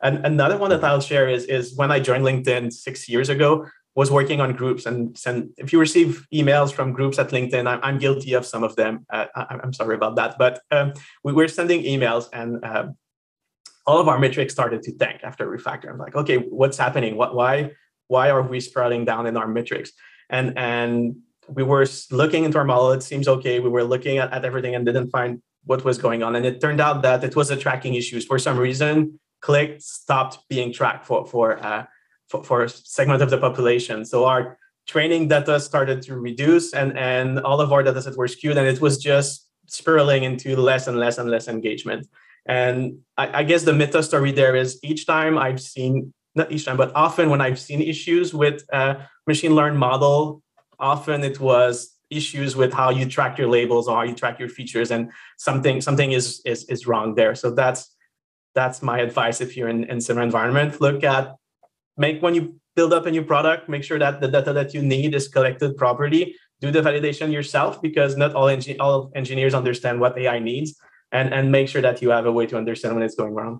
[0.01, 3.65] And another one that I'll share is, is when I joined LinkedIn six years ago,
[3.95, 7.79] was working on groups and send, if you receive emails from groups at LinkedIn, I'm,
[7.81, 9.05] I'm guilty of some of them.
[9.09, 10.37] Uh, I, am sorry about that.
[10.37, 10.93] But um,
[11.23, 12.87] we were sending emails and uh,
[13.87, 15.89] all of our metrics started to tank after refactor.
[15.89, 17.15] I'm like, okay, what's happening?
[17.15, 17.71] What, why,
[18.07, 19.93] why are we spiraling down in our metrics?
[20.29, 21.15] And, and
[21.47, 22.91] we were looking into our model.
[22.91, 23.61] It seems okay.
[23.61, 26.35] We were looking at, at everything and didn't find what was going on.
[26.35, 28.25] And it turned out that it was a tracking issues.
[28.25, 31.85] For some reason, click stopped being tracked for for, uh,
[32.29, 34.05] for for a segment of the population.
[34.05, 34.57] So our
[34.87, 38.67] training data started to reduce, and and all of our data sets were skewed, and
[38.67, 42.07] it was just spiraling into less and less and less engagement.
[42.45, 46.65] And I, I guess the meta story there is each time I've seen not each
[46.65, 50.43] time, but often when I've seen issues with a machine learned model,
[50.79, 54.49] often it was issues with how you track your labels or how you track your
[54.49, 57.35] features, and something something is is is wrong there.
[57.35, 57.95] So that's
[58.53, 61.35] that's my advice if you're in, in similar environment look at
[61.97, 64.81] make when you build up a new product make sure that the data that you
[64.81, 66.35] need is collected properly.
[66.61, 70.75] Do the validation yourself because not all, all engineers understand what ai needs
[71.11, 73.59] and and make sure that you have a way to understand when it's going wrong.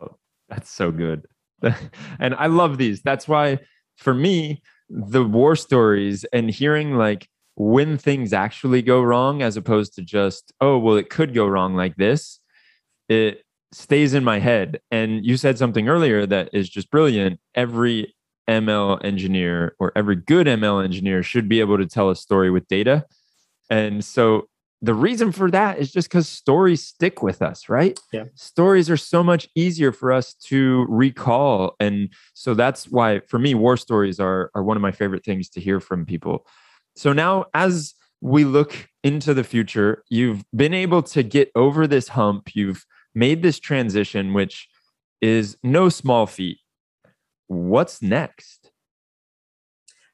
[0.00, 0.16] Oh,
[0.48, 1.26] that's so good.
[2.18, 3.02] And i love these.
[3.02, 3.58] That's why
[3.96, 9.94] for me the war stories and hearing like when things actually go wrong as opposed
[9.94, 12.40] to just oh well it could go wrong like this
[13.08, 13.42] it
[13.72, 14.80] stays in my head.
[14.90, 17.40] And you said something earlier that is just brilliant.
[17.54, 18.14] Every
[18.48, 22.66] ML engineer or every good ML engineer should be able to tell a story with
[22.68, 23.06] data.
[23.70, 24.48] And so
[24.82, 27.98] the reason for that is just because stories stick with us, right?
[28.12, 28.24] Yeah.
[28.34, 31.76] Stories are so much easier for us to recall.
[31.78, 35.48] And so that's why, for me, war stories are, are one of my favorite things
[35.50, 36.46] to hear from people.
[36.96, 42.08] So now, as we look into the future, you've been able to get over this
[42.08, 42.54] hump.
[42.54, 42.84] You've
[43.14, 44.68] made this transition, which
[45.20, 46.58] is no small feat.
[47.46, 48.70] What's next?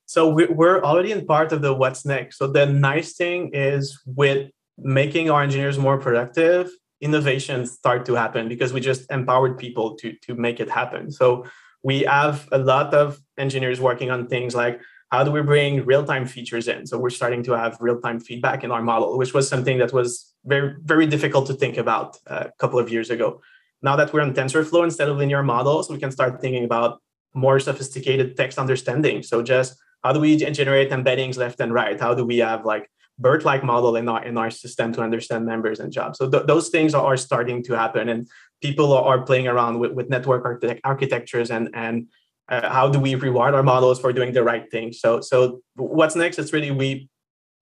[0.07, 2.39] So we're already in part of the what's next.
[2.39, 6.71] So the nice thing is with making our engineers more productive,
[7.01, 11.11] innovations start to happen because we just empowered people to, to make it happen.
[11.11, 11.45] So
[11.83, 14.81] we have a lot of engineers working on things like
[15.11, 16.87] how do we bring real-time features in?
[16.87, 20.35] So we're starting to have real-time feedback in our model which was something that was
[20.45, 23.41] very very difficult to think about uh, a couple of years ago.
[23.83, 27.01] Now that we're on tensorflow instead of linear models we can start thinking about
[27.35, 29.23] more sophisticated text understanding.
[29.23, 31.99] So just how do we generate embeddings left and right?
[31.99, 35.45] How do we have like BERT like model in our in our system to understand
[35.45, 36.19] members and jobs?
[36.19, 38.29] So th- those things are starting to happen and
[38.63, 42.07] people are playing around with, with network architect- architectures and and
[42.49, 44.93] uh, how do we reward our models for doing the right thing?
[44.93, 47.09] So so what's next is really we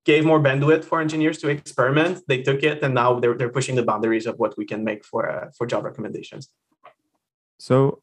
[0.05, 2.23] gave more bandwidth for engineers to experiment.
[2.29, 5.05] They took it and now they're, they're pushing the boundaries of what we can make
[5.05, 6.49] for uh, for job recommendations.
[7.59, 8.03] So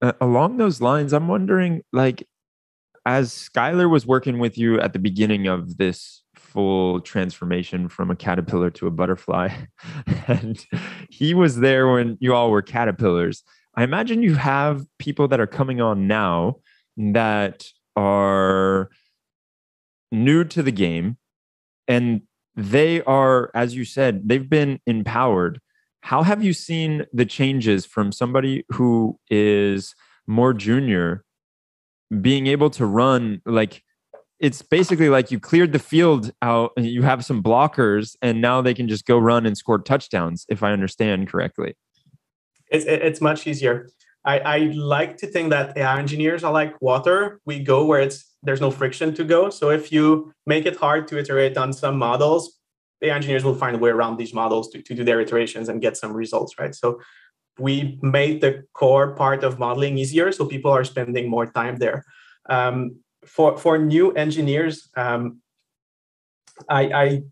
[0.00, 2.24] uh, along those lines i'm wondering like
[3.04, 8.14] as skylar was working with you at the beginning of this full transformation from a
[8.14, 9.48] caterpillar to a butterfly
[10.28, 10.64] and
[11.10, 13.42] he was there when you all were caterpillars
[13.78, 16.56] I imagine you have people that are coming on now
[16.96, 17.64] that
[17.94, 18.90] are
[20.10, 21.16] new to the game
[21.86, 22.22] and
[22.56, 25.60] they are, as you said, they've been empowered.
[26.00, 29.94] How have you seen the changes from somebody who is
[30.26, 31.22] more junior
[32.20, 33.84] being able to run like
[34.40, 38.74] it's basically like you cleared the field out you have some blockers and now they
[38.74, 41.74] can just go run and score touchdowns if i understand correctly
[42.70, 43.88] it's it's much easier.
[44.24, 47.40] I, I like to think that AI engineers are like water.
[47.46, 49.50] We go where it's there's no friction to go.
[49.50, 52.58] So if you make it hard to iterate on some models,
[53.00, 55.80] the engineers will find a way around these models to, to do their iterations and
[55.80, 56.74] get some results, right?
[56.74, 57.00] So
[57.58, 62.04] we made the core part of modeling easier, so people are spending more time there.
[62.48, 65.40] Um, for for new engineers, um,
[66.68, 67.22] I, I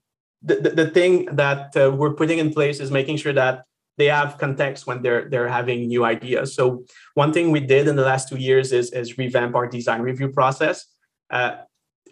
[0.43, 3.64] the, the thing that uh, we're putting in place is making sure that
[3.99, 6.55] they have context when they're they're having new ideas.
[6.55, 6.84] So
[7.14, 10.28] one thing we did in the last two years is is revamp our design review
[10.28, 10.86] process.
[11.30, 11.57] Uh,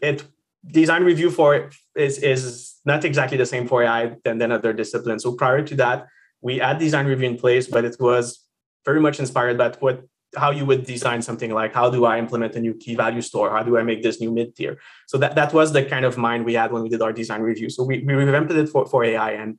[0.02, 0.24] it
[0.66, 5.22] design review for is is not exactly the same for AI than than other disciplines.
[5.22, 6.06] So prior to that,
[6.40, 8.40] we had design review in place, but it was
[8.84, 10.04] very much inspired by what
[10.36, 13.50] how you would design something like how do I implement a new key value store?
[13.50, 14.78] How do I make this new mid tier?
[15.06, 17.42] So that, that was the kind of mind we had when we did our design
[17.42, 17.70] review.
[17.70, 19.58] So we, we revamped it for, for AI and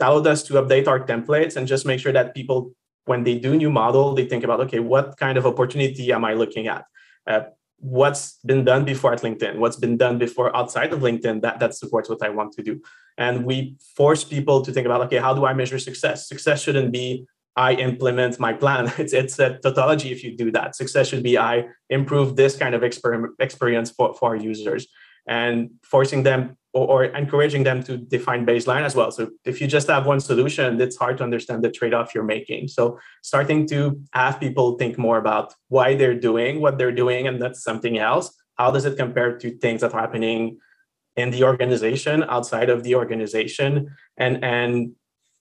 [0.00, 2.72] allowed us to update our templates and just make sure that people,
[3.04, 6.34] when they do new model, they think about, okay, what kind of opportunity am I
[6.34, 6.84] looking at?
[7.26, 7.40] Uh,
[7.78, 9.58] what's been done before at LinkedIn?
[9.58, 12.80] What's been done before outside of LinkedIn that, that supports what I want to do?
[13.18, 16.28] And we force people to think about, okay, how do I measure success?
[16.28, 17.26] Success shouldn't be
[17.56, 18.92] I implement my plan.
[18.98, 20.74] It's it's a tautology if you do that.
[20.74, 24.88] Success should be I improve this kind of exper- experience for, for our users
[25.26, 29.10] and forcing them or, or, encouraging them to define baseline as well.
[29.12, 32.68] So if you just have one solution, it's hard to understand the trade-off you're making.
[32.68, 37.40] So starting to have people think more about why they're doing what they're doing and
[37.40, 38.34] that's something else.
[38.56, 40.58] How does it compare to things that are happening
[41.16, 43.94] in the organization, outside of the organization?
[44.16, 44.92] And and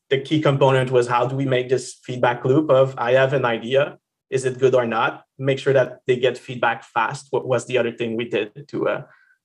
[0.10, 3.46] the key component was how do we make this feedback loop of I have an
[3.46, 3.98] idea,
[4.30, 5.24] is it good or not?
[5.38, 7.28] Make sure that they get feedback fast.
[7.32, 9.02] What was the other thing we did to uh,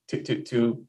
[0.09, 0.85] to to to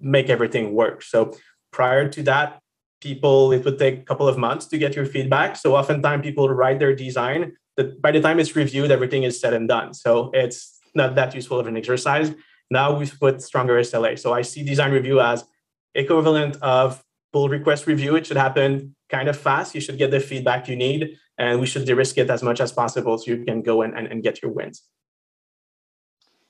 [0.00, 1.02] make everything work?
[1.02, 1.36] So
[1.70, 2.60] prior to that,
[3.00, 5.56] people it would take a couple of months to get your feedback.
[5.56, 7.52] So oftentimes people write their design.
[7.76, 9.94] That by the time it's reviewed, everything is said and done.
[9.94, 12.34] So it's not that useful of an exercise.
[12.70, 14.18] Now we've put stronger SLA.
[14.18, 15.44] So I see design review as
[15.94, 18.16] equivalent of pull request review.
[18.16, 19.74] It should happen kind of fast.
[19.74, 22.72] You should get the feedback you need, and we should de-risk it as much as
[22.72, 24.82] possible so you can go and, and, get your wins.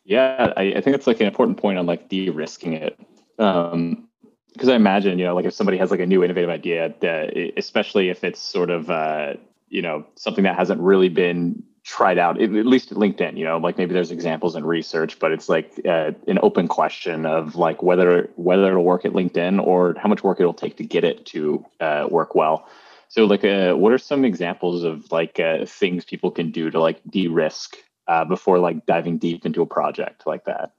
[0.04, 2.98] Yeah, I, I think it's like an important point on like de-risking it.
[3.38, 4.08] Um,
[4.52, 7.36] because I imagine, you know, like if somebody has like a new innovative idea, that
[7.56, 9.34] especially if it's sort of, uh,
[9.68, 13.58] you know, something that hasn't really been tried out, at least at LinkedIn, you know,
[13.58, 17.82] like maybe there's examples in research, but it's like uh, an open question of like
[17.82, 21.24] whether whether it'll work at LinkedIn or how much work it'll take to get it
[21.26, 22.68] to uh, work well.
[23.08, 26.80] So, like, uh, what are some examples of like uh, things people can do to
[26.80, 27.76] like de-risk
[28.06, 30.72] uh, before like diving deep into a project like that?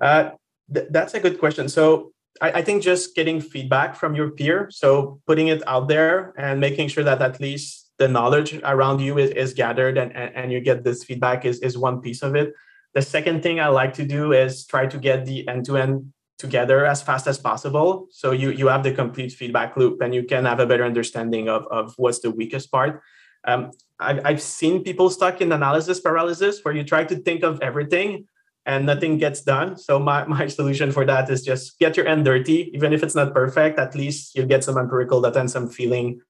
[0.00, 0.30] Uh,
[0.72, 1.68] th- that's a good question.
[1.68, 6.34] So, I, I think just getting feedback from your peer, so putting it out there
[6.36, 10.34] and making sure that at least the knowledge around you is, is gathered and, and,
[10.34, 12.52] and you get this feedback is, is one piece of it.
[12.94, 17.02] The second thing I like to do is try to get the end-to-end together as
[17.02, 18.08] fast as possible.
[18.10, 21.48] So you, you have the complete feedback loop and you can have a better understanding
[21.48, 23.00] of, of what's the weakest part.
[23.46, 27.60] Um, I, I've seen people stuck in analysis paralysis where you try to think of
[27.62, 28.26] everything
[28.66, 29.76] and nothing gets done.
[29.76, 32.70] So my, my solution for that is just get your end dirty.
[32.74, 36.20] Even if it's not perfect, at least you get some empirical data and some feeling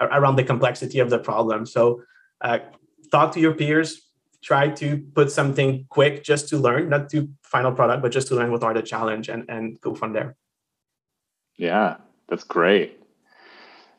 [0.00, 1.66] around the complexity of the problem.
[1.66, 2.02] So
[2.40, 2.60] uh,
[3.10, 4.00] talk to your peers,
[4.42, 8.34] try to put something quick just to learn, not to final product, but just to
[8.34, 10.36] learn what are the challenge and, and go from there.
[11.56, 11.96] Yeah,
[12.28, 12.98] that's great.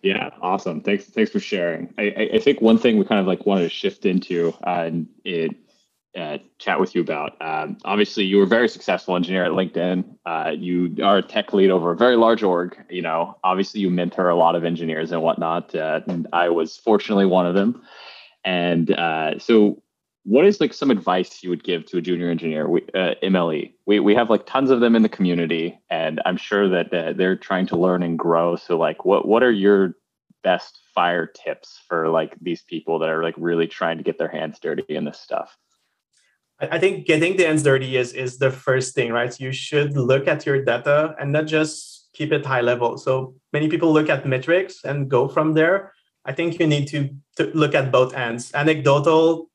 [0.01, 0.81] Yeah, awesome.
[0.81, 1.93] Thanks, thanks for sharing.
[1.99, 5.07] I, I think one thing we kind of like wanted to shift into, uh, and
[5.23, 5.55] it
[6.17, 7.41] uh, chat with you about.
[7.41, 10.17] Um, obviously, you were a very successful engineer at LinkedIn.
[10.25, 12.77] Uh, you are a tech lead over a very large org.
[12.89, 15.73] You know, obviously, you mentor a lot of engineers and whatnot.
[15.73, 17.81] Uh, and I was fortunately one of them.
[18.43, 19.81] And uh, so,
[20.23, 22.67] what is like some advice you would give to a junior engineer?
[22.67, 26.37] We, uh, MLE, we we have like tons of them in the community, and I'm
[26.37, 28.55] sure that uh, they're trying to learn and grow.
[28.55, 29.95] So, like, what what are your
[30.43, 34.27] best fire tips for like these people that are like really trying to get their
[34.27, 35.57] hands dirty in this stuff?
[36.69, 39.33] I think getting the ends dirty is is the first thing, right?
[39.39, 42.97] You should look at your data and not just keep it high level.
[42.97, 45.93] So many people look at metrics and go from there.
[46.25, 48.51] I think you need to, to look at both ends.
[48.53, 49.49] Anecdotal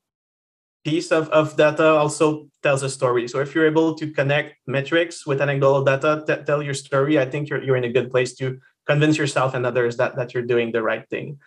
[0.85, 3.29] piece of, of data also tells a story.
[3.29, 7.27] So if you're able to connect metrics with anecdotal data, t- tell your story, I
[7.27, 10.45] think you're, you're in a good place to convince yourself and others that, that you're
[10.45, 11.39] doing the right thing.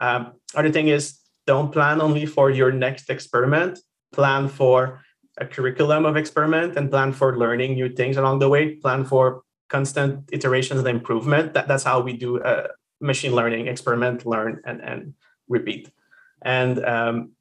[0.00, 3.78] Um, other thing is don't plan only for your next experiment,
[4.12, 5.00] plan for
[5.40, 9.42] a curriculum of experiment and plan for learning new things along the way plan for
[9.68, 11.54] constant iterations and improvement.
[11.54, 12.68] That, that's how we do uh,
[13.00, 15.14] machine learning experiment learn and, and
[15.48, 15.90] repeat.
[16.42, 17.32] And um,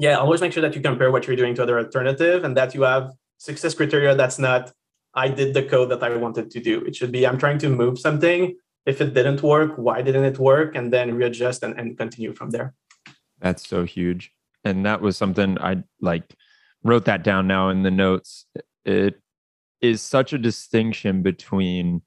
[0.00, 2.74] yeah always make sure that you compare what you're doing to other alternative and that
[2.74, 4.72] you have success criteria that's not
[5.14, 6.80] i did the code that i wanted to do.
[6.88, 8.56] It should be i'm trying to move something.
[8.86, 10.74] If it didn't work why didn't it work?
[10.74, 12.74] And then readjust and, and continue from there.
[13.40, 14.32] That's so huge.
[14.64, 16.34] And that was something i like
[16.82, 18.46] wrote that down now in the notes.
[18.84, 19.20] It
[19.80, 22.02] is such a distinction between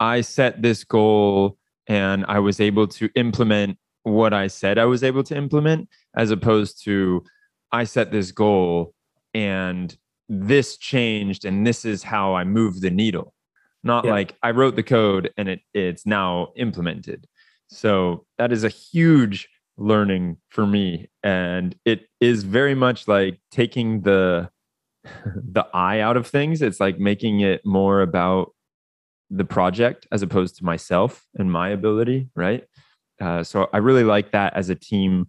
[0.00, 5.04] I set this goal and I was able to implement what I said I was
[5.04, 7.24] able to implement, as opposed to
[7.72, 8.94] I set this goal
[9.34, 9.96] and
[10.28, 13.34] this changed and this is how I move the needle.
[13.84, 14.10] Not yeah.
[14.10, 17.26] like I wrote the code and it it's now implemented.
[17.68, 19.48] So that is a huge
[19.78, 21.08] learning for me.
[21.22, 24.50] And it is very much like taking the
[25.24, 26.60] the eye out of things.
[26.60, 28.52] It's like making it more about
[29.30, 32.64] the project as opposed to myself and my ability right?
[33.20, 35.26] Uh, so i really like that as a team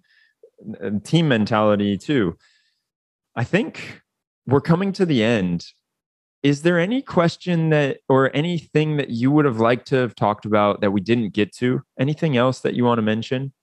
[0.84, 2.38] uh, team mentality too.
[3.36, 4.02] I think
[4.46, 5.68] we're coming to the end.
[6.44, 10.46] Is there any question that or anything that you would have liked to have talked
[10.46, 11.82] about that we didn't get to?
[12.00, 13.54] Anything else that you want to mention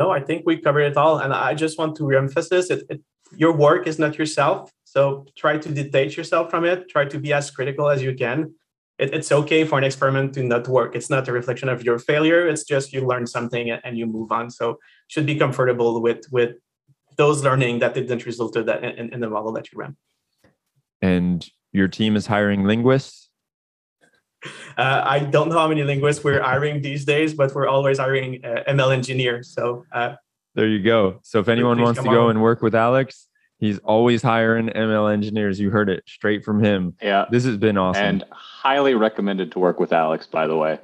[0.00, 3.00] no i think we covered it all and i just want to reemphasize it, it
[3.36, 7.32] your work is not yourself so try to detach yourself from it try to be
[7.32, 8.52] as critical as you can.
[8.98, 10.96] It, it's okay for an experiment to not work.
[10.96, 14.32] It's not a reflection of your failure it's just you learn something and you move
[14.32, 16.56] on so should be comfortable with with
[17.16, 19.96] those learning that didn't result in, in, in the model that you ran.
[21.00, 23.29] And your team is hiring linguists
[24.76, 28.44] uh, I don't know how many linguists we're hiring these days, but we're always hiring
[28.44, 29.48] uh, ML engineers.
[29.48, 30.14] So uh,
[30.54, 31.20] there you go.
[31.22, 32.30] So if anyone wants to go on.
[32.30, 33.28] and work with Alex,
[33.58, 35.60] he's always hiring ML engineers.
[35.60, 36.94] You heard it straight from him.
[37.02, 40.26] Yeah, this has been awesome and highly recommended to work with Alex.
[40.26, 40.78] By the way,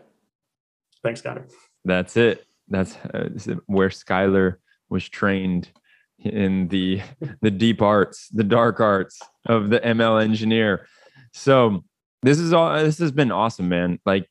[1.02, 1.46] thanks, Connor.
[1.84, 2.44] That's it.
[2.68, 3.28] That's uh,
[3.66, 4.56] where Skylar
[4.88, 5.70] was trained
[6.18, 7.00] in the
[7.40, 10.86] the deep arts, the dark arts of the ML engineer.
[11.32, 11.84] So
[12.22, 13.98] this is all this has been awesome, man.
[14.06, 14.28] Like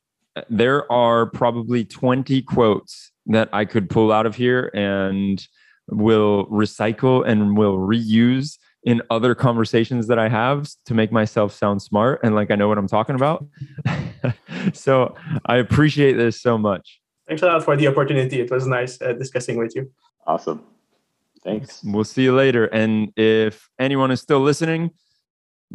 [0.50, 5.44] there are probably 20 quotes that I could pull out of here and
[5.88, 11.82] will recycle and will reuse in other conversations that I have to make myself sound
[11.82, 13.46] smart and like I know what I'm talking about.
[14.72, 15.14] so
[15.46, 17.00] I appreciate this so much.
[17.26, 18.40] Thanks a lot for the opportunity.
[18.40, 19.90] It was nice uh, discussing with you.
[20.26, 20.62] Awesome.
[21.42, 21.82] Thanks.
[21.84, 22.66] We'll see you later.
[22.66, 24.90] And if anyone is still listening,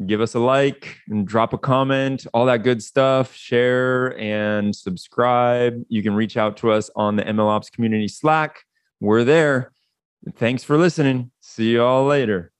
[0.05, 3.35] give us a like and drop a comment, all that good stuff.
[3.35, 5.83] Share and subscribe.
[5.89, 8.61] You can reach out to us on the MLOps community Slack.
[8.99, 9.71] We're there.
[10.35, 11.31] Thanks for listening.
[11.39, 12.51] See you all later.